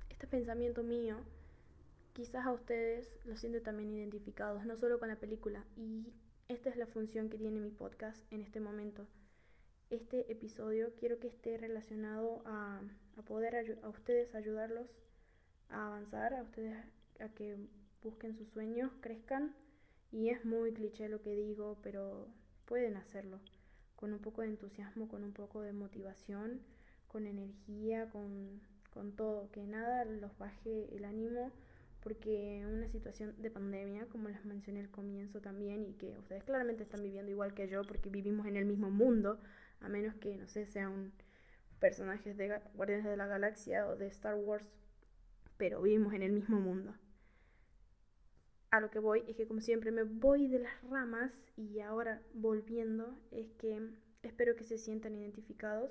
este 0.08 0.26
pensamiento 0.26 0.82
mío, 0.82 1.18
quizás 2.12 2.46
a 2.46 2.52
ustedes 2.52 3.08
lo 3.24 3.36
sienten 3.36 3.62
también 3.62 3.92
identificados, 3.92 4.64
no 4.64 4.76
solo 4.76 4.98
con 4.98 5.08
la 5.08 5.16
película. 5.16 5.64
Y 5.76 6.12
esta 6.48 6.70
es 6.70 6.76
la 6.76 6.86
función 6.86 7.28
que 7.28 7.38
tiene 7.38 7.60
mi 7.60 7.70
podcast 7.70 8.20
en 8.32 8.40
este 8.40 8.60
momento. 8.60 9.06
Este 9.90 10.30
episodio 10.32 10.92
quiero 10.98 11.18
que 11.20 11.28
esté 11.28 11.58
relacionado 11.58 12.42
a, 12.44 12.80
a 13.16 13.22
poder 13.22 13.78
a 13.82 13.88
ustedes 13.88 14.34
ayudarlos 14.34 14.98
a 15.68 15.86
avanzar, 15.86 16.34
a 16.34 16.42
ustedes 16.42 16.76
a 17.20 17.28
que 17.28 17.56
busquen 18.02 18.36
sus 18.36 18.48
sueños, 18.48 18.92
crezcan. 19.00 19.54
Y 20.12 20.30
es 20.30 20.44
muy 20.44 20.72
cliché 20.72 21.08
lo 21.08 21.20
que 21.22 21.34
digo, 21.34 21.78
pero 21.82 22.28
pueden 22.64 22.96
hacerlo. 22.96 23.40
Con 23.96 24.12
un 24.12 24.20
poco 24.20 24.42
de 24.42 24.48
entusiasmo, 24.48 25.08
con 25.08 25.24
un 25.24 25.32
poco 25.32 25.62
de 25.62 25.72
motivación, 25.72 26.60
con 27.08 27.26
energía, 27.26 28.08
con, 28.10 28.60
con 28.90 29.16
todo, 29.16 29.50
que 29.50 29.66
nada 29.66 30.04
los 30.04 30.36
baje 30.38 30.94
el 30.94 31.04
ánimo, 31.04 31.50
porque 32.00 32.64
una 32.66 32.88
situación 32.88 33.34
de 33.38 33.50
pandemia, 33.50 34.06
como 34.06 34.28
les 34.28 34.44
mencioné 34.44 34.80
al 34.80 34.90
comienzo 34.90 35.40
también, 35.40 35.84
y 35.86 35.94
que 35.94 36.16
ustedes 36.18 36.44
claramente 36.44 36.84
están 36.84 37.02
viviendo 37.02 37.30
igual 37.30 37.54
que 37.54 37.68
yo, 37.68 37.82
porque 37.84 38.10
vivimos 38.10 38.46
en 38.46 38.56
el 38.56 38.64
mismo 38.64 38.90
mundo, 38.90 39.40
a 39.80 39.88
menos 39.88 40.14
que, 40.16 40.36
no 40.36 40.46
sé, 40.46 40.66
sean 40.66 41.12
personajes 41.80 42.36
de 42.36 42.60
Guardianes 42.74 43.06
de 43.06 43.16
la 43.16 43.26
Galaxia 43.26 43.86
o 43.88 43.96
de 43.96 44.06
Star 44.08 44.36
Wars, 44.36 44.66
pero 45.56 45.82
vivimos 45.82 46.12
en 46.14 46.22
el 46.22 46.32
mismo 46.32 46.60
mundo 46.60 46.94
a 48.70 48.80
lo 48.80 48.90
que 48.90 48.98
voy 48.98 49.24
es 49.28 49.36
que 49.36 49.46
como 49.46 49.60
siempre 49.60 49.90
me 49.90 50.02
voy 50.02 50.48
de 50.48 50.58
las 50.58 50.82
ramas 50.90 51.32
y 51.56 51.80
ahora 51.80 52.22
volviendo 52.34 53.18
es 53.30 53.52
que 53.54 53.90
espero 54.22 54.56
que 54.56 54.64
se 54.64 54.78
sientan 54.78 55.14
identificados 55.14 55.90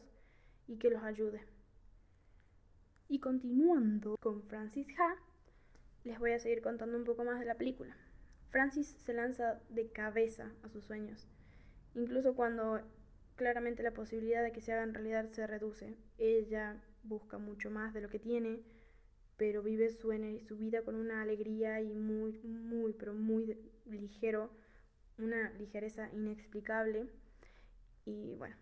y 0.67 0.77
que 0.77 0.89
los 0.89 1.03
ayude. 1.03 1.41
Y 3.07 3.19
continuando 3.19 4.17
con 4.19 4.43
Francis 4.43 4.87
Ha, 4.99 5.15
les 6.03 6.19
voy 6.19 6.31
a 6.31 6.39
seguir 6.39 6.61
contando 6.61 6.97
un 6.97 7.03
poco 7.03 7.23
más 7.23 7.39
de 7.39 7.45
la 7.45 7.55
película. 7.55 7.95
Francis 8.49 8.97
se 9.05 9.13
lanza 9.13 9.61
de 9.69 9.91
cabeza 9.91 10.51
a 10.63 10.69
sus 10.69 10.85
sueños, 10.85 11.27
incluso 11.93 12.35
cuando 12.35 12.81
claramente 13.35 13.83
la 13.83 13.91
posibilidad 13.91 14.43
de 14.43 14.51
que 14.51 14.61
se 14.61 14.73
hagan 14.73 14.93
realidad 14.93 15.29
se 15.31 15.45
reduce. 15.45 15.95
Ella 16.17 16.81
busca 17.03 17.37
mucho 17.37 17.69
más 17.69 17.93
de 17.93 18.01
lo 18.01 18.09
que 18.09 18.19
tiene, 18.19 18.61
pero 19.37 19.61
vive 19.61 19.89
su, 19.89 20.11
su 20.47 20.57
vida 20.57 20.83
con 20.83 20.95
una 20.95 21.21
alegría 21.21 21.81
y 21.81 21.93
muy, 21.93 22.39
muy, 22.43 22.93
pero 22.93 23.13
muy 23.13 23.57
ligero, 23.85 24.49
una 25.17 25.51
ligereza 25.53 26.09
inexplicable. 26.13 27.07
Y 28.05 28.35
bueno, 28.35 28.55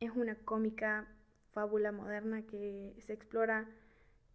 es 0.00 0.10
una 0.10 0.36
cómica 0.36 1.08
fábula 1.50 1.92
moderna 1.92 2.46
que 2.46 2.94
se 3.04 3.12
explora 3.12 3.68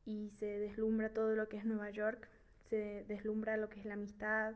y 0.06 0.30
se 0.32 0.60
deslumbra 0.60 1.14
todo 1.14 1.36
lo 1.36 1.48
que 1.48 1.58
es 1.58 1.66
Nueva 1.66 1.90
York, 1.90 2.30
se 2.70 3.06
deslumbra 3.08 3.58
lo 3.58 3.70
que 3.70 3.80
es 3.80 3.86
la 3.86 3.94
amistad, 3.94 4.56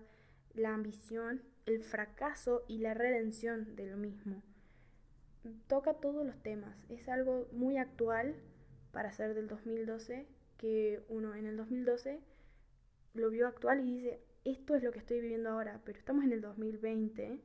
la 0.53 0.73
ambición, 0.73 1.41
el 1.65 1.83
fracaso 1.83 2.63
y 2.67 2.79
la 2.79 2.93
redención 2.93 3.75
de 3.75 3.87
lo 3.87 3.97
mismo. 3.97 4.41
Toca 5.67 5.95
todos 5.95 6.25
los 6.25 6.41
temas, 6.43 6.77
es 6.89 7.07
algo 7.09 7.47
muy 7.51 7.77
actual 7.77 8.35
para 8.91 9.11
ser 9.11 9.33
del 9.33 9.47
2012 9.47 10.27
que 10.61 11.03
uno 11.09 11.33
en 11.35 11.47
el 11.47 11.57
2012 11.57 12.21
lo 13.13 13.29
vio 13.29 13.47
actual 13.47 13.81
y 13.81 13.95
dice, 13.95 14.21
esto 14.45 14.75
es 14.75 14.83
lo 14.83 14.91
que 14.91 14.99
estoy 14.99 15.19
viviendo 15.19 15.49
ahora, 15.49 15.81
pero 15.83 15.97
estamos 15.97 16.23
en 16.23 16.31
el 16.31 16.41
2020 16.41 17.41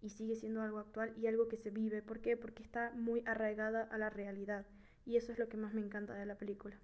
y 0.00 0.10
sigue 0.10 0.34
siendo 0.34 0.62
algo 0.62 0.78
actual 0.78 1.12
y 1.18 1.26
algo 1.26 1.48
que 1.48 1.58
se 1.58 1.70
vive. 1.70 2.02
¿Por 2.02 2.20
qué? 2.20 2.36
Porque 2.36 2.62
está 2.62 2.90
muy 2.92 3.22
arraigada 3.26 3.82
a 3.82 3.98
la 3.98 4.10
realidad 4.10 4.66
y 5.04 5.16
eso 5.16 5.30
es 5.30 5.38
lo 5.38 5.48
que 5.48 5.58
más 5.58 5.74
me 5.74 5.82
encanta 5.82 6.14
de 6.14 6.26
la 6.26 6.38
película. 6.38 6.78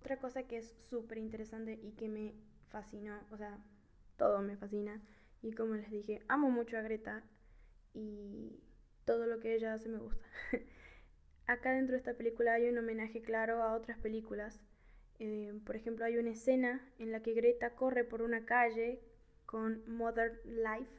Otra 0.00 0.18
cosa 0.18 0.44
que 0.44 0.58
es 0.58 0.74
súper 0.78 1.18
interesante 1.18 1.78
y 1.82 1.92
que 1.92 2.08
me 2.08 2.34
fascinó, 2.68 3.18
o 3.30 3.36
sea, 3.36 3.58
todo 4.16 4.42
me 4.42 4.56
fascina 4.56 5.02
y 5.42 5.52
como 5.52 5.74
les 5.74 5.90
dije, 5.90 6.22
amo 6.28 6.50
mucho 6.50 6.78
a 6.78 6.82
Greta 6.82 7.24
y 7.94 8.60
todo 9.04 9.26
lo 9.26 9.40
que 9.40 9.54
ella 9.54 9.74
hace 9.74 9.88
me 9.88 9.98
gusta. 9.98 10.24
Acá 11.46 11.72
dentro 11.72 11.92
de 11.92 11.98
esta 11.98 12.14
película 12.14 12.54
hay 12.54 12.68
un 12.68 12.78
homenaje 12.78 13.20
claro 13.20 13.62
a 13.62 13.74
otras 13.74 13.98
películas. 13.98 14.62
Eh, 15.18 15.60
por 15.66 15.76
ejemplo, 15.76 16.04
hay 16.04 16.16
una 16.16 16.30
escena 16.30 16.88
en 16.98 17.12
la 17.12 17.22
que 17.22 17.34
Greta 17.34 17.74
corre 17.74 18.04
por 18.04 18.22
una 18.22 18.46
calle 18.46 19.00
con 19.44 19.82
Mother 19.86 20.40
Life 20.44 20.90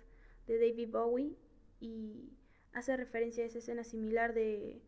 de 0.47 0.59
David 0.59 0.89
Bowie 0.91 1.35
y 1.79 2.37
hace 2.73 2.95
referencia 2.95 3.43
a 3.43 3.47
esa 3.47 3.57
escena 3.57 3.83
similar 3.83 4.33
de, 4.33 4.81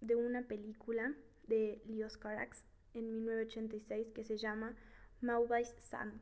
de 0.00 0.14
una 0.14 0.42
película 0.42 1.14
de 1.48 1.82
Leos 1.86 2.16
Carax 2.16 2.64
en 2.94 3.12
1986 3.12 4.12
que 4.14 4.24
se 4.24 4.36
llama 4.36 4.76
Maudai's 5.20 5.74
Sun. 5.80 6.20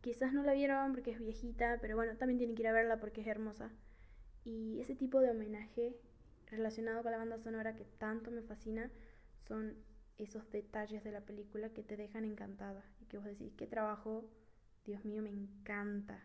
Quizás 0.00 0.32
no 0.32 0.42
la 0.42 0.52
vieron 0.52 0.92
porque 0.92 1.12
es 1.12 1.18
viejita, 1.20 1.78
pero 1.80 1.96
bueno, 1.96 2.16
también 2.16 2.38
tienen 2.38 2.56
que 2.56 2.62
ir 2.62 2.68
a 2.68 2.72
verla 2.72 2.98
porque 2.98 3.20
es 3.20 3.26
hermosa. 3.26 3.70
Y 4.44 4.80
ese 4.80 4.94
tipo 4.94 5.20
de 5.20 5.30
homenaje 5.30 5.96
relacionado 6.56 7.02
con 7.02 7.12
la 7.12 7.18
banda 7.18 7.38
sonora 7.38 7.76
que 7.76 7.84
tanto 7.84 8.30
me 8.30 8.42
fascina 8.42 8.90
son 9.40 9.76
esos 10.18 10.50
detalles 10.50 11.02
de 11.04 11.12
la 11.12 11.22
película 11.22 11.70
que 11.70 11.82
te 11.82 11.96
dejan 11.96 12.24
encantada 12.24 12.84
y 13.00 13.06
que 13.06 13.18
vos 13.18 13.26
decís, 13.26 13.52
qué 13.56 13.66
trabajo, 13.66 14.30
Dios 14.84 15.04
mío, 15.04 15.22
me 15.22 15.30
encanta. 15.30 16.24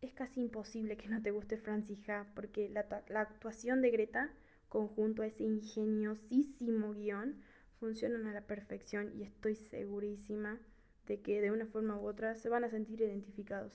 Es 0.00 0.12
casi 0.12 0.40
imposible 0.40 0.96
que 0.96 1.08
no 1.08 1.22
te 1.22 1.30
guste 1.30 1.56
Francis 1.56 2.08
Ha 2.08 2.26
porque 2.34 2.68
la, 2.68 2.86
actuación 3.20 3.82
de 3.82 3.90
Greta, 3.90 4.32
conjunto 4.68 5.22
a 5.22 5.26
ese 5.26 5.44
ingeniosísimo 5.44 6.94
guion, 6.94 7.40
funcionan 7.80 8.26
a 8.26 8.32
la 8.32 8.46
perfección 8.46 9.12
y 9.16 9.22
estoy 9.22 9.56
segurísima 9.56 10.60
de 11.06 11.20
que 11.20 11.40
de 11.40 11.50
una 11.50 11.66
forma 11.66 11.96
u 11.98 12.06
otra 12.06 12.36
se 12.36 12.48
van 12.48 12.64
a 12.64 12.70
sentir 12.70 13.00
identificados. 13.00 13.72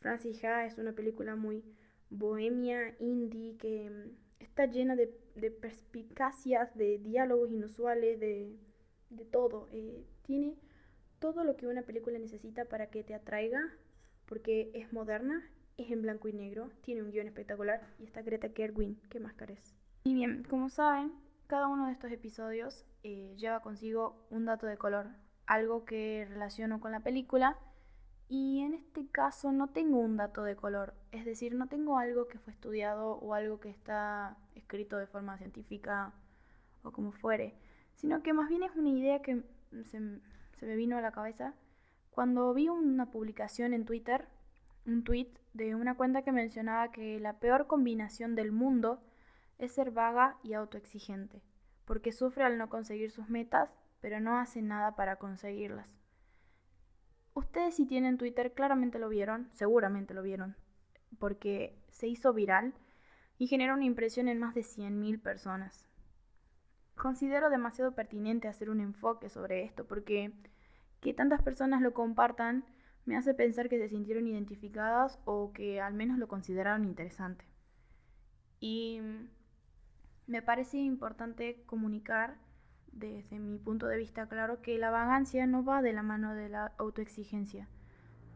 Francis 0.00 0.44
Ha 0.44 0.66
es 0.66 0.78
una 0.78 0.92
película 0.92 1.36
muy 1.36 1.64
bohemia 2.10 2.94
indie 2.98 3.56
que 3.56 3.90
mm, 3.90 4.42
está 4.42 4.66
llena 4.66 4.96
de, 4.96 5.08
perspicacias, 5.50 6.74
de 6.76 6.98
diálogos 6.98 7.50
inusuales, 7.50 8.18
de, 8.20 8.56
todo. 9.30 9.68
Eh, 9.72 10.04
tiene 10.22 10.56
todo 11.18 11.44
lo 11.44 11.56
que 11.56 11.66
una 11.66 11.82
película 11.82 12.18
necesita 12.18 12.64
para 12.64 12.90
que 12.90 13.04
te 13.04 13.14
atraiga, 13.14 13.60
porque 14.26 14.70
es 14.74 14.92
moderna 14.92 15.50
Es 15.76 15.90
en 15.90 16.02
blanco 16.02 16.28
y 16.28 16.32
negro, 16.32 16.70
tiene 16.82 17.02
un 17.02 17.10
guion 17.10 17.26
espectacular 17.26 17.80
y 17.98 18.04
está 18.04 18.22
Greta 18.22 18.48
Gerwin, 18.54 19.00
¿qué 19.08 19.20
más? 19.20 19.34
Y 20.04 20.14
bien, 20.14 20.44
como 20.44 20.68
saben, 20.68 21.12
cada 21.46 21.68
uno 21.68 21.86
de 21.86 21.92
estos 21.92 22.10
episodios 22.10 22.84
eh, 23.04 23.34
lleva 23.36 23.62
consigo 23.62 24.26
un 24.30 24.44
dato 24.44 24.66
de 24.66 24.76
color, 24.76 25.06
algo 25.46 25.84
que 25.84 26.26
relaciono 26.28 26.80
con 26.80 26.92
la 26.92 27.00
película 27.00 27.56
y 28.28 28.60
en 28.60 28.74
este 28.74 29.06
caso 29.08 29.52
no 29.52 29.68
tengo 29.68 29.98
un 29.98 30.16
dato 30.16 30.42
de 30.42 30.56
color, 30.56 30.94
es 31.12 31.24
decir, 31.24 31.54
no 31.54 31.66
tengo 31.66 31.98
algo 31.98 32.28
que 32.28 32.38
fue 32.38 32.52
estudiado 32.52 33.12
o 33.12 33.34
algo 33.34 33.58
que 33.60 33.70
está 33.70 34.36
escrito 34.54 34.98
de 34.98 35.06
forma 35.06 35.38
científica 35.38 36.12
o 36.82 36.92
como 36.92 37.12
fuere, 37.12 37.54
sino 37.94 38.22
que 38.22 38.32
más 38.32 38.48
bien 38.48 38.62
es 38.62 38.76
una 38.76 38.90
idea 38.90 39.22
que 39.22 39.42
se, 39.84 40.20
se 40.56 40.66
me 40.66 40.76
vino 40.76 40.98
a 40.98 41.00
la 41.00 41.12
cabeza 41.12 41.54
cuando 42.10 42.52
vi 42.52 42.68
una 42.68 43.10
publicación 43.10 43.72
en 43.72 43.84
Twitter, 43.84 44.26
un 44.86 45.04
tweet 45.04 45.28
de 45.54 45.74
una 45.74 45.96
cuenta 45.96 46.22
que 46.22 46.32
mencionaba 46.32 46.90
que 46.90 47.20
la 47.20 47.38
peor 47.38 47.66
combinación 47.66 48.34
del 48.34 48.52
mundo 48.52 49.00
es 49.58 49.72
ser 49.72 49.90
vaga 49.90 50.36
y 50.42 50.54
autoexigente, 50.54 51.42
porque 51.84 52.12
sufre 52.12 52.44
al 52.44 52.58
no 52.58 52.68
conseguir 52.68 53.10
sus 53.10 53.28
metas, 53.28 53.74
pero 54.00 54.20
no 54.20 54.36
hace 54.36 54.62
nada 54.62 54.96
para 54.96 55.16
conseguirlas. 55.16 55.97
Ustedes 57.38 57.76
si 57.76 57.86
tienen 57.86 58.18
Twitter 58.18 58.52
claramente 58.52 58.98
lo 58.98 59.08
vieron, 59.08 59.48
seguramente 59.52 60.12
lo 60.12 60.24
vieron, 60.24 60.56
porque 61.20 61.78
se 61.88 62.08
hizo 62.08 62.32
viral 62.32 62.74
y 63.38 63.46
generó 63.46 63.74
una 63.74 63.84
impresión 63.84 64.26
en 64.26 64.40
más 64.40 64.56
de 64.56 64.62
100.000 64.62 65.22
personas. 65.22 65.86
Considero 66.96 67.48
demasiado 67.48 67.94
pertinente 67.94 68.48
hacer 68.48 68.70
un 68.70 68.80
enfoque 68.80 69.28
sobre 69.28 69.62
esto 69.62 69.86
porque 69.86 70.32
que 71.00 71.14
tantas 71.14 71.40
personas 71.40 71.80
lo 71.80 71.94
compartan 71.94 72.64
me 73.04 73.16
hace 73.16 73.34
pensar 73.34 73.68
que 73.68 73.78
se 73.78 73.88
sintieron 73.88 74.26
identificadas 74.26 75.20
o 75.24 75.52
que 75.52 75.80
al 75.80 75.94
menos 75.94 76.18
lo 76.18 76.26
consideraron 76.26 76.84
interesante. 76.84 77.44
Y 78.58 79.00
me 80.26 80.42
parece 80.42 80.78
importante 80.78 81.62
comunicar 81.66 82.36
desde 82.98 83.38
mi 83.38 83.58
punto 83.58 83.86
de 83.86 83.96
vista 83.96 84.26
claro 84.26 84.60
que 84.60 84.78
la 84.78 84.90
vagancia 84.90 85.46
no 85.46 85.64
va 85.64 85.82
de 85.82 85.92
la 85.92 86.02
mano 86.02 86.34
de 86.34 86.48
la 86.48 86.72
autoexigencia, 86.78 87.68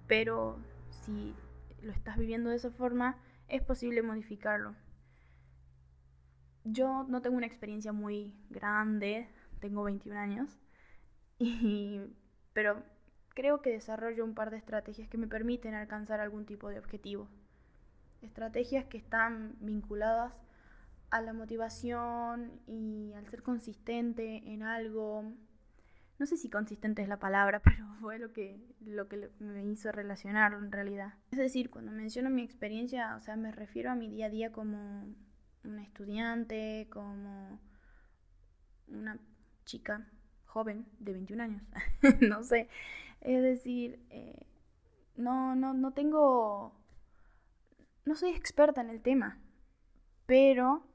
pero 0.06 0.58
si 0.90 1.34
lo 1.82 1.92
estás 1.92 2.16
viviendo 2.16 2.50
de 2.50 2.56
esa 2.56 2.70
forma, 2.70 3.16
es 3.48 3.62
posible 3.62 4.02
modificarlo. 4.02 4.74
Yo 6.64 7.04
no 7.08 7.22
tengo 7.22 7.36
una 7.36 7.46
experiencia 7.46 7.92
muy 7.92 8.34
grande, 8.50 9.28
tengo 9.60 9.82
21 9.82 10.18
años, 10.18 10.60
pero 12.52 12.82
creo 13.30 13.62
que 13.62 13.70
desarrollo 13.70 14.24
un 14.24 14.34
par 14.34 14.50
de 14.50 14.58
estrategias 14.58 15.08
que 15.08 15.18
me 15.18 15.26
permiten 15.26 15.74
alcanzar 15.74 16.20
algún 16.20 16.46
tipo 16.46 16.68
de 16.68 16.78
objetivo. 16.78 17.28
Estrategias 18.20 18.84
que 18.84 18.98
están 18.98 19.56
vinculadas 19.60 20.40
a 21.12 21.20
la 21.20 21.34
motivación 21.34 22.50
y 22.66 23.12
al 23.12 23.28
ser 23.28 23.42
consistente 23.42 24.50
en 24.50 24.62
algo. 24.62 25.30
No 26.18 26.26
sé 26.26 26.38
si 26.38 26.48
consistente 26.48 27.02
es 27.02 27.08
la 27.08 27.18
palabra, 27.18 27.60
pero 27.64 27.86
fue 28.00 28.18
lo 28.18 28.32
que, 28.32 28.58
lo 28.80 29.08
que 29.08 29.30
me 29.38 29.64
hizo 29.66 29.92
relacionarlo 29.92 30.58
en 30.58 30.72
realidad. 30.72 31.14
Es 31.30 31.38
decir, 31.38 31.70
cuando 31.70 31.92
menciono 31.92 32.30
mi 32.30 32.42
experiencia, 32.42 33.14
o 33.14 33.20
sea, 33.20 33.36
me 33.36 33.52
refiero 33.52 33.90
a 33.90 33.94
mi 33.94 34.08
día 34.08 34.26
a 34.26 34.30
día 34.30 34.52
como 34.52 35.06
una 35.64 35.82
estudiante, 35.82 36.88
como 36.90 37.60
una 38.88 39.18
chica 39.66 40.08
joven 40.46 40.86
de 40.98 41.12
21 41.12 41.42
años, 41.42 41.62
no 42.20 42.42
sé. 42.42 42.68
Es 43.20 43.42
decir, 43.42 44.00
eh, 44.08 44.46
no, 45.16 45.54
no, 45.56 45.74
no 45.74 45.92
tengo, 45.92 46.74
no 48.06 48.14
soy 48.14 48.30
experta 48.30 48.80
en 48.80 48.88
el 48.88 49.02
tema, 49.02 49.38
pero 50.24 50.86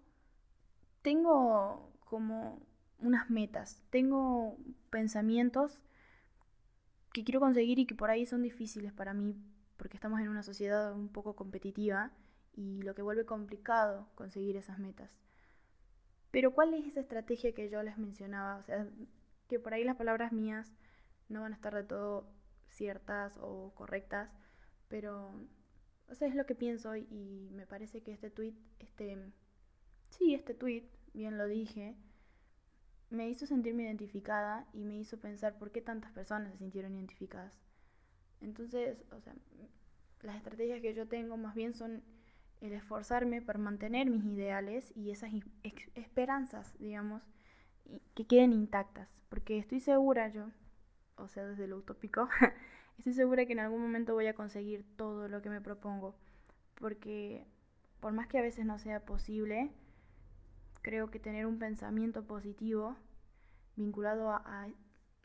tengo 1.07 1.89
como 2.01 2.59
unas 2.99 3.29
metas, 3.29 3.81
tengo 3.91 4.57
pensamientos 4.89 5.81
que 7.13 7.23
quiero 7.23 7.39
conseguir 7.39 7.79
y 7.79 7.85
que 7.85 7.95
por 7.95 8.09
ahí 8.09 8.25
son 8.25 8.41
difíciles 8.41 8.91
para 8.91 9.13
mí 9.13 9.33
porque 9.77 9.95
estamos 9.95 10.19
en 10.19 10.27
una 10.27 10.43
sociedad 10.43 10.93
un 10.93 11.07
poco 11.07 11.33
competitiva 11.33 12.11
y 12.57 12.81
lo 12.81 12.93
que 12.93 13.03
vuelve 13.03 13.25
complicado 13.25 14.09
conseguir 14.15 14.57
esas 14.57 14.79
metas. 14.79 15.21
Pero 16.29 16.53
¿cuál 16.53 16.73
es 16.73 16.85
esa 16.85 16.99
estrategia 16.99 17.53
que 17.53 17.69
yo 17.69 17.81
les 17.83 17.97
mencionaba? 17.97 18.57
O 18.57 18.63
sea, 18.63 18.85
que 19.47 19.59
por 19.59 19.73
ahí 19.73 19.85
las 19.85 19.95
palabras 19.95 20.33
mías 20.33 20.75
no 21.29 21.39
van 21.39 21.53
a 21.53 21.55
estar 21.55 21.73
de 21.73 21.83
todo 21.83 22.27
ciertas 22.67 23.37
o 23.39 23.71
correctas, 23.75 24.29
pero 24.89 25.31
o 26.09 26.15
sea, 26.15 26.27
es 26.27 26.35
lo 26.35 26.45
que 26.45 26.55
pienso 26.55 26.97
y 26.97 27.49
me 27.53 27.65
parece 27.65 28.03
que 28.03 28.11
este 28.11 28.29
tweet, 28.29 28.55
este 28.79 29.31
sí, 30.09 30.33
este 30.33 30.53
tweet 30.53 30.96
bien 31.17 31.37
lo 31.37 31.47
dije, 31.47 31.95
me 33.09 33.29
hizo 33.29 33.45
sentirme 33.45 33.83
identificada 33.83 34.67
y 34.73 34.83
me 34.83 34.97
hizo 34.97 35.19
pensar 35.19 35.57
por 35.57 35.71
qué 35.71 35.81
tantas 35.81 36.11
personas 36.11 36.51
se 36.53 36.59
sintieron 36.59 36.95
identificadas. 36.95 37.59
Entonces, 38.41 39.03
las 40.21 40.35
estrategias 40.35 40.81
que 40.81 40.93
yo 40.93 41.07
tengo 41.07 41.37
más 41.37 41.55
bien 41.55 41.73
son 41.73 42.03
el 42.61 42.73
esforzarme 42.73 43.41
por 43.41 43.57
mantener 43.57 44.09
mis 44.09 44.25
ideales 44.25 44.91
y 44.95 45.11
esas 45.11 45.31
esperanzas, 45.95 46.75
digamos, 46.79 47.23
que 48.13 48.25
queden 48.25 48.53
intactas. 48.53 49.09
Porque 49.29 49.57
estoy 49.57 49.79
segura 49.79 50.29
yo, 50.29 50.49
o 51.15 51.27
sea, 51.27 51.45
desde 51.45 51.67
lo 51.67 51.77
utópico, 51.77 52.29
estoy 52.97 53.13
segura 53.13 53.45
que 53.45 53.53
en 53.53 53.59
algún 53.59 53.81
momento 53.81 54.13
voy 54.13 54.27
a 54.27 54.33
conseguir 54.35 54.85
todo 54.95 55.27
lo 55.27 55.41
que 55.41 55.49
me 55.49 55.61
propongo. 55.61 56.15
Porque 56.75 57.45
por 57.99 58.13
más 58.13 58.27
que 58.27 58.37
a 58.37 58.41
veces 58.41 58.65
no 58.65 58.77
sea 58.77 59.05
posible, 59.05 59.71
creo 60.87 61.11
que 61.11 61.19
tener 61.19 61.45
un 61.45 61.59
pensamiento 61.59 62.23
positivo 62.23 62.95
vinculado 63.75 64.29
a, 64.31 64.69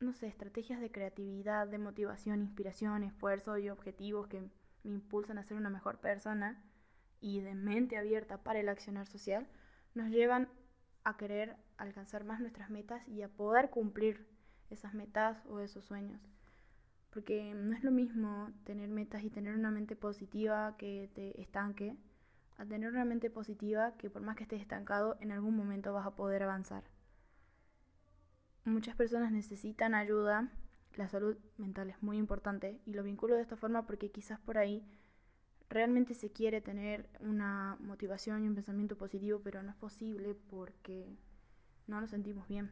no 0.01 0.13
sé, 0.13 0.27
estrategias 0.27 0.81
de 0.81 0.91
creatividad, 0.91 1.69
de 1.69 1.79
motivación, 1.79 2.43
inspiración, 2.43 3.05
esfuerzo 3.05 3.57
y 3.59 3.69
objetivos 3.69 4.27
que 4.27 4.41
me 4.41 4.51
impulsan 4.83 5.39
a 5.39 5.45
ser 5.45 5.57
una 5.57 5.71
mejor 5.71 6.01
persona 6.01 6.61
y 7.21 7.43
de 7.43 7.55
mente 7.55 7.97
abierta 7.97 8.39
para 8.39 8.59
el 8.59 8.69
accionar 8.69 9.07
social, 9.07 9.47
nos 9.95 10.11
llevan 10.11 10.49
a 11.05 11.17
querer 11.17 11.57
alcanzar 11.77 12.25
más 12.25 12.41
nuestras 12.41 12.69
metas 12.69 13.07
y 13.07 13.23
a 13.23 13.29
poder 13.29 13.71
cumplir 13.71 14.27
esas 14.69 14.95
metas 14.95 15.47
o 15.47 15.61
esos 15.61 15.85
sueños. 15.85 16.21
Porque 17.11 17.55
no 17.55 17.77
es 17.77 17.85
lo 17.85 17.93
mismo 17.93 18.51
tener 18.65 18.89
metas 18.89 19.23
y 19.23 19.31
tener 19.31 19.55
una 19.55 19.71
mente 19.71 19.95
positiva 19.95 20.75
que 20.77 21.09
te 21.15 21.41
estanque 21.41 21.97
a 22.59 22.65
tener 22.65 22.91
una 22.91 23.05
mente 23.05 23.31
positiva 23.31 23.97
que 23.97 24.11
por 24.11 24.23
más 24.23 24.37
que 24.37 24.45
estés 24.45 24.61
estancado, 24.61 25.17
en 25.21 25.33
algún 25.33 25.57
momento 25.57 25.93
vas 25.93 26.07
a 26.07 26.15
poder 26.15 26.43
avanzar. 26.43 26.85
Muchas 28.65 28.95
personas 28.95 29.33
necesitan 29.33 29.95
ayuda, 29.95 30.51
la 30.95 31.09
salud 31.09 31.37
mental 31.57 31.91
es 31.91 32.03
muy 32.03 32.19
importante 32.19 32.81
y 32.87 32.93
lo 32.93 33.03
vinculo 33.03 33.35
de 33.35 33.43
esta 33.43 33.57
forma 33.57 33.87
porque 33.87 34.11
quizás 34.11 34.39
por 34.41 34.59
ahí 34.59 34.87
realmente 35.69 36.15
se 36.15 36.31
quiere 36.31 36.61
tener 36.61 37.09
una 37.21 37.77
motivación 37.81 38.45
y 38.45 38.49
un 38.49 38.55
pensamiento 38.55 38.97
positivo, 38.97 39.41
pero 39.43 39.63
no 39.63 39.71
es 39.71 39.77
posible 39.77 40.35
porque 40.51 41.17
no 41.87 42.01
nos 42.01 42.11
sentimos 42.11 42.47
bien. 42.47 42.71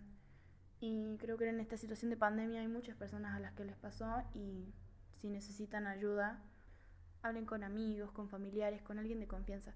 Y 0.81 1.17
creo 1.19 1.37
que 1.37 1.49
en 1.49 1.61
esta 1.61 1.77
situación 1.77 2.11
de 2.11 2.17
pandemia 2.17 2.61
hay 2.61 2.69
muchas 2.69 2.97
personas 2.97 3.37
a 3.37 3.41
las 3.41 3.53
que 3.55 3.65
les 3.65 3.77
pasó 3.77 4.23
y 4.35 4.73
si 5.17 5.29
necesitan 5.29 5.87
ayuda, 5.87 6.43
hablen 7.23 7.47
con 7.47 7.65
amigos, 7.65 8.13
con 8.13 8.29
familiares, 8.29 8.83
con 8.83 8.99
alguien 8.99 9.21
de 9.21 9.29
confianza. 9.29 9.75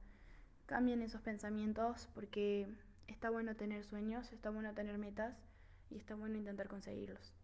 Cambien 0.66 1.02
esos 1.02 1.20
pensamientos 1.20 2.08
porque 2.14 2.68
está 3.06 3.30
bueno 3.30 3.56
tener 3.56 3.84
sueños, 3.84 4.32
está 4.32 4.50
bueno 4.50 4.72
tener 4.74 4.98
metas 4.98 5.36
y 5.90 5.98
está 5.98 6.14
bueno 6.14 6.36
intentar 6.36 6.68
conseguirlos. 6.68 7.34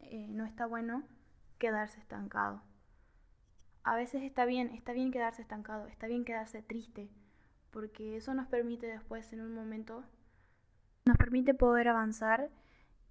Eh, 0.00 0.26
no 0.28 0.44
está 0.44 0.66
bueno 0.66 1.04
quedarse 1.58 2.00
estancado. 2.00 2.62
A 3.84 3.96
veces 3.96 4.22
está 4.22 4.44
bien, 4.44 4.70
está 4.70 4.92
bien 4.92 5.10
quedarse 5.10 5.42
estancado, 5.42 5.86
está 5.86 6.06
bien 6.06 6.24
quedarse 6.24 6.62
triste, 6.62 7.10
porque 7.70 8.16
eso 8.16 8.32
nos 8.32 8.46
permite 8.46 8.86
después 8.86 9.32
en 9.32 9.40
un 9.40 9.54
momento, 9.54 10.04
nos 11.04 11.16
permite 11.16 11.52
poder 11.52 11.88
avanzar 11.88 12.50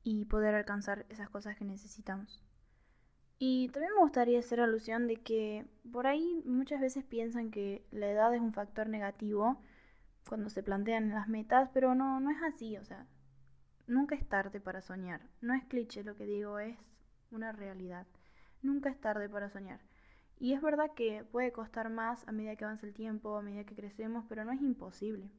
y 0.04 0.26
poder 0.26 0.56
alcanzar 0.56 1.06
esas 1.10 1.30
cosas 1.30 1.58
que 1.58 1.66
necesitamos. 1.66 2.42
Y 3.44 3.70
también 3.70 3.96
me 3.96 4.02
gustaría 4.02 4.38
hacer 4.38 4.60
alusión 4.60 5.08
de 5.08 5.16
que 5.16 5.66
por 5.92 6.06
ahí 6.06 6.44
muchas 6.46 6.80
veces 6.80 7.04
piensan 7.04 7.50
que 7.50 7.84
la 7.90 8.08
edad 8.08 8.32
es 8.36 8.40
un 8.40 8.54
factor 8.54 8.88
negativo 8.88 9.60
cuando 10.30 10.52
se 10.52 10.62
plantean 10.62 11.10
las 11.10 11.28
metas, 11.28 11.68
pero 11.74 11.96
no, 11.96 12.20
no 12.20 12.30
es 12.30 12.38
así, 12.44 12.78
o 12.78 12.86
sea, 12.86 13.08
nunca 13.88 14.14
es 14.14 14.30
tarde 14.30 14.60
para 14.60 14.84
soñar. 14.84 15.22
No 15.42 15.56
es 15.56 15.64
cliché 15.64 16.04
lo 16.04 16.16
que 16.16 16.28
digo, 16.28 16.60
es 16.60 16.78
una 17.32 17.52
realidad. 17.52 18.06
Nunca 18.62 18.92
es 18.92 19.02
tarde 19.02 19.28
para 19.28 19.50
soñar. 19.50 19.80
Y 20.38 20.54
es 20.54 20.62
verdad 20.62 20.92
que 20.96 21.24
puede 21.32 21.52
costar 21.52 21.90
más 21.90 22.28
a 22.28 22.32
medida 22.32 22.56
que 22.56 22.66
avanza 22.66 22.86
el 22.86 22.94
tiempo, 22.94 23.36
a 23.36 23.42
medida 23.42 23.64
que 23.64 23.74
crecemos, 23.74 24.24
pero 24.30 24.46
no 24.46 24.52
es 24.52 24.62
imposible. 24.62 25.32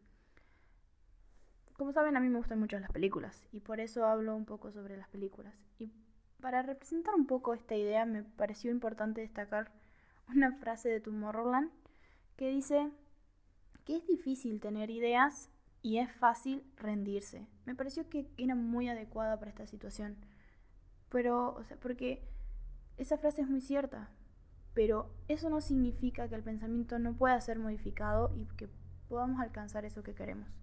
Como 1.74 1.92
saben, 1.92 2.16
a 2.16 2.20
mí 2.20 2.28
me 2.28 2.38
gustan 2.38 2.58
mucho 2.58 2.80
las 2.80 2.90
películas 2.90 3.46
y 3.52 3.60
por 3.60 3.78
eso 3.78 4.06
hablo 4.06 4.34
un 4.34 4.44
poco 4.44 4.72
sobre 4.72 4.96
las 4.96 5.08
películas. 5.08 5.54
Para 6.42 6.60
representar 6.60 7.14
un 7.14 7.26
poco 7.26 7.54
esta 7.54 7.74
idea 7.74 8.04
me 8.04 8.24
pareció 8.24 8.70
importante 8.70 9.22
destacar 9.22 9.72
una 10.28 10.52
frase 10.52 10.90
de 10.90 11.00
Tomorrowland 11.00 11.70
que 12.36 12.48
dice 12.50 12.90
que 13.86 13.96
es 13.96 14.06
difícil 14.06 14.60
tener 14.60 14.90
ideas 14.90 15.48
y 15.80 15.98
es 15.98 16.12
fácil 16.12 16.62
rendirse. 16.76 17.46
Me 17.64 17.74
pareció 17.74 18.08
que 18.08 18.28
era 18.36 18.54
muy 18.54 18.88
adecuada 18.88 19.38
para 19.38 19.50
esta 19.50 19.66
situación. 19.66 20.16
Pero, 21.08 21.54
o 21.54 21.64
sea, 21.64 21.76
porque 21.78 22.22
esa 22.96 23.18
frase 23.18 23.42
es 23.42 23.48
muy 23.48 23.60
cierta, 23.60 24.10
pero 24.74 25.12
eso 25.28 25.48
no 25.48 25.60
significa 25.60 26.28
que 26.28 26.34
el 26.34 26.42
pensamiento 26.42 26.98
no 26.98 27.14
pueda 27.14 27.40
ser 27.40 27.58
modificado 27.58 28.32
y 28.36 28.46
que 28.56 28.68
podamos 29.08 29.40
alcanzar 29.40 29.84
eso 29.84 30.02
que 30.02 30.14
queremos. 30.14 30.58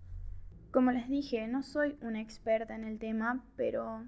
Como 0.71 0.91
les 0.91 1.09
dije, 1.09 1.47
no 1.47 1.63
soy 1.63 1.97
una 2.01 2.21
experta 2.21 2.75
en 2.75 2.83
el 2.83 2.99
tema, 2.99 3.43
pero 3.55 4.05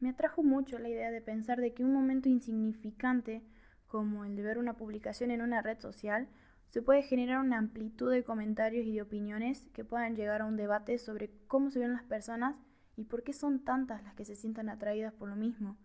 me 0.00 0.10
atrajo 0.10 0.42
mucho 0.42 0.78
la 0.78 0.88
idea 0.88 1.10
de 1.10 1.20
pensar 1.20 1.60
de 1.60 1.72
que 1.72 1.84
un 1.84 1.92
momento 1.92 2.28
insignificante 2.28 3.42
como 3.86 4.24
el 4.24 4.36
de 4.36 4.42
ver 4.42 4.58
una 4.58 4.76
publicación 4.76 5.30
en 5.30 5.40
una 5.40 5.62
red 5.62 5.78
social 5.78 6.28
se 6.66 6.82
puede 6.82 7.02
generar 7.02 7.38
una 7.38 7.58
amplitud 7.58 8.10
de 8.10 8.24
comentarios 8.24 8.84
y 8.84 8.94
de 8.94 9.02
opiniones 9.02 9.68
que 9.72 9.84
puedan 9.84 10.16
llegar 10.16 10.42
a 10.42 10.46
un 10.46 10.56
debate 10.56 10.98
sobre 10.98 11.30
cómo 11.46 11.70
se 11.70 11.78
ven 11.78 11.92
las 11.92 12.02
personas 12.02 12.56
y 12.96 13.04
por 13.04 13.22
qué 13.22 13.32
son 13.32 13.64
tantas 13.64 14.02
las 14.02 14.14
que 14.14 14.24
se 14.24 14.34
sientan 14.34 14.68
atraídas 14.68 15.12
por 15.12 15.28
lo 15.28 15.36
mismo. 15.36 15.76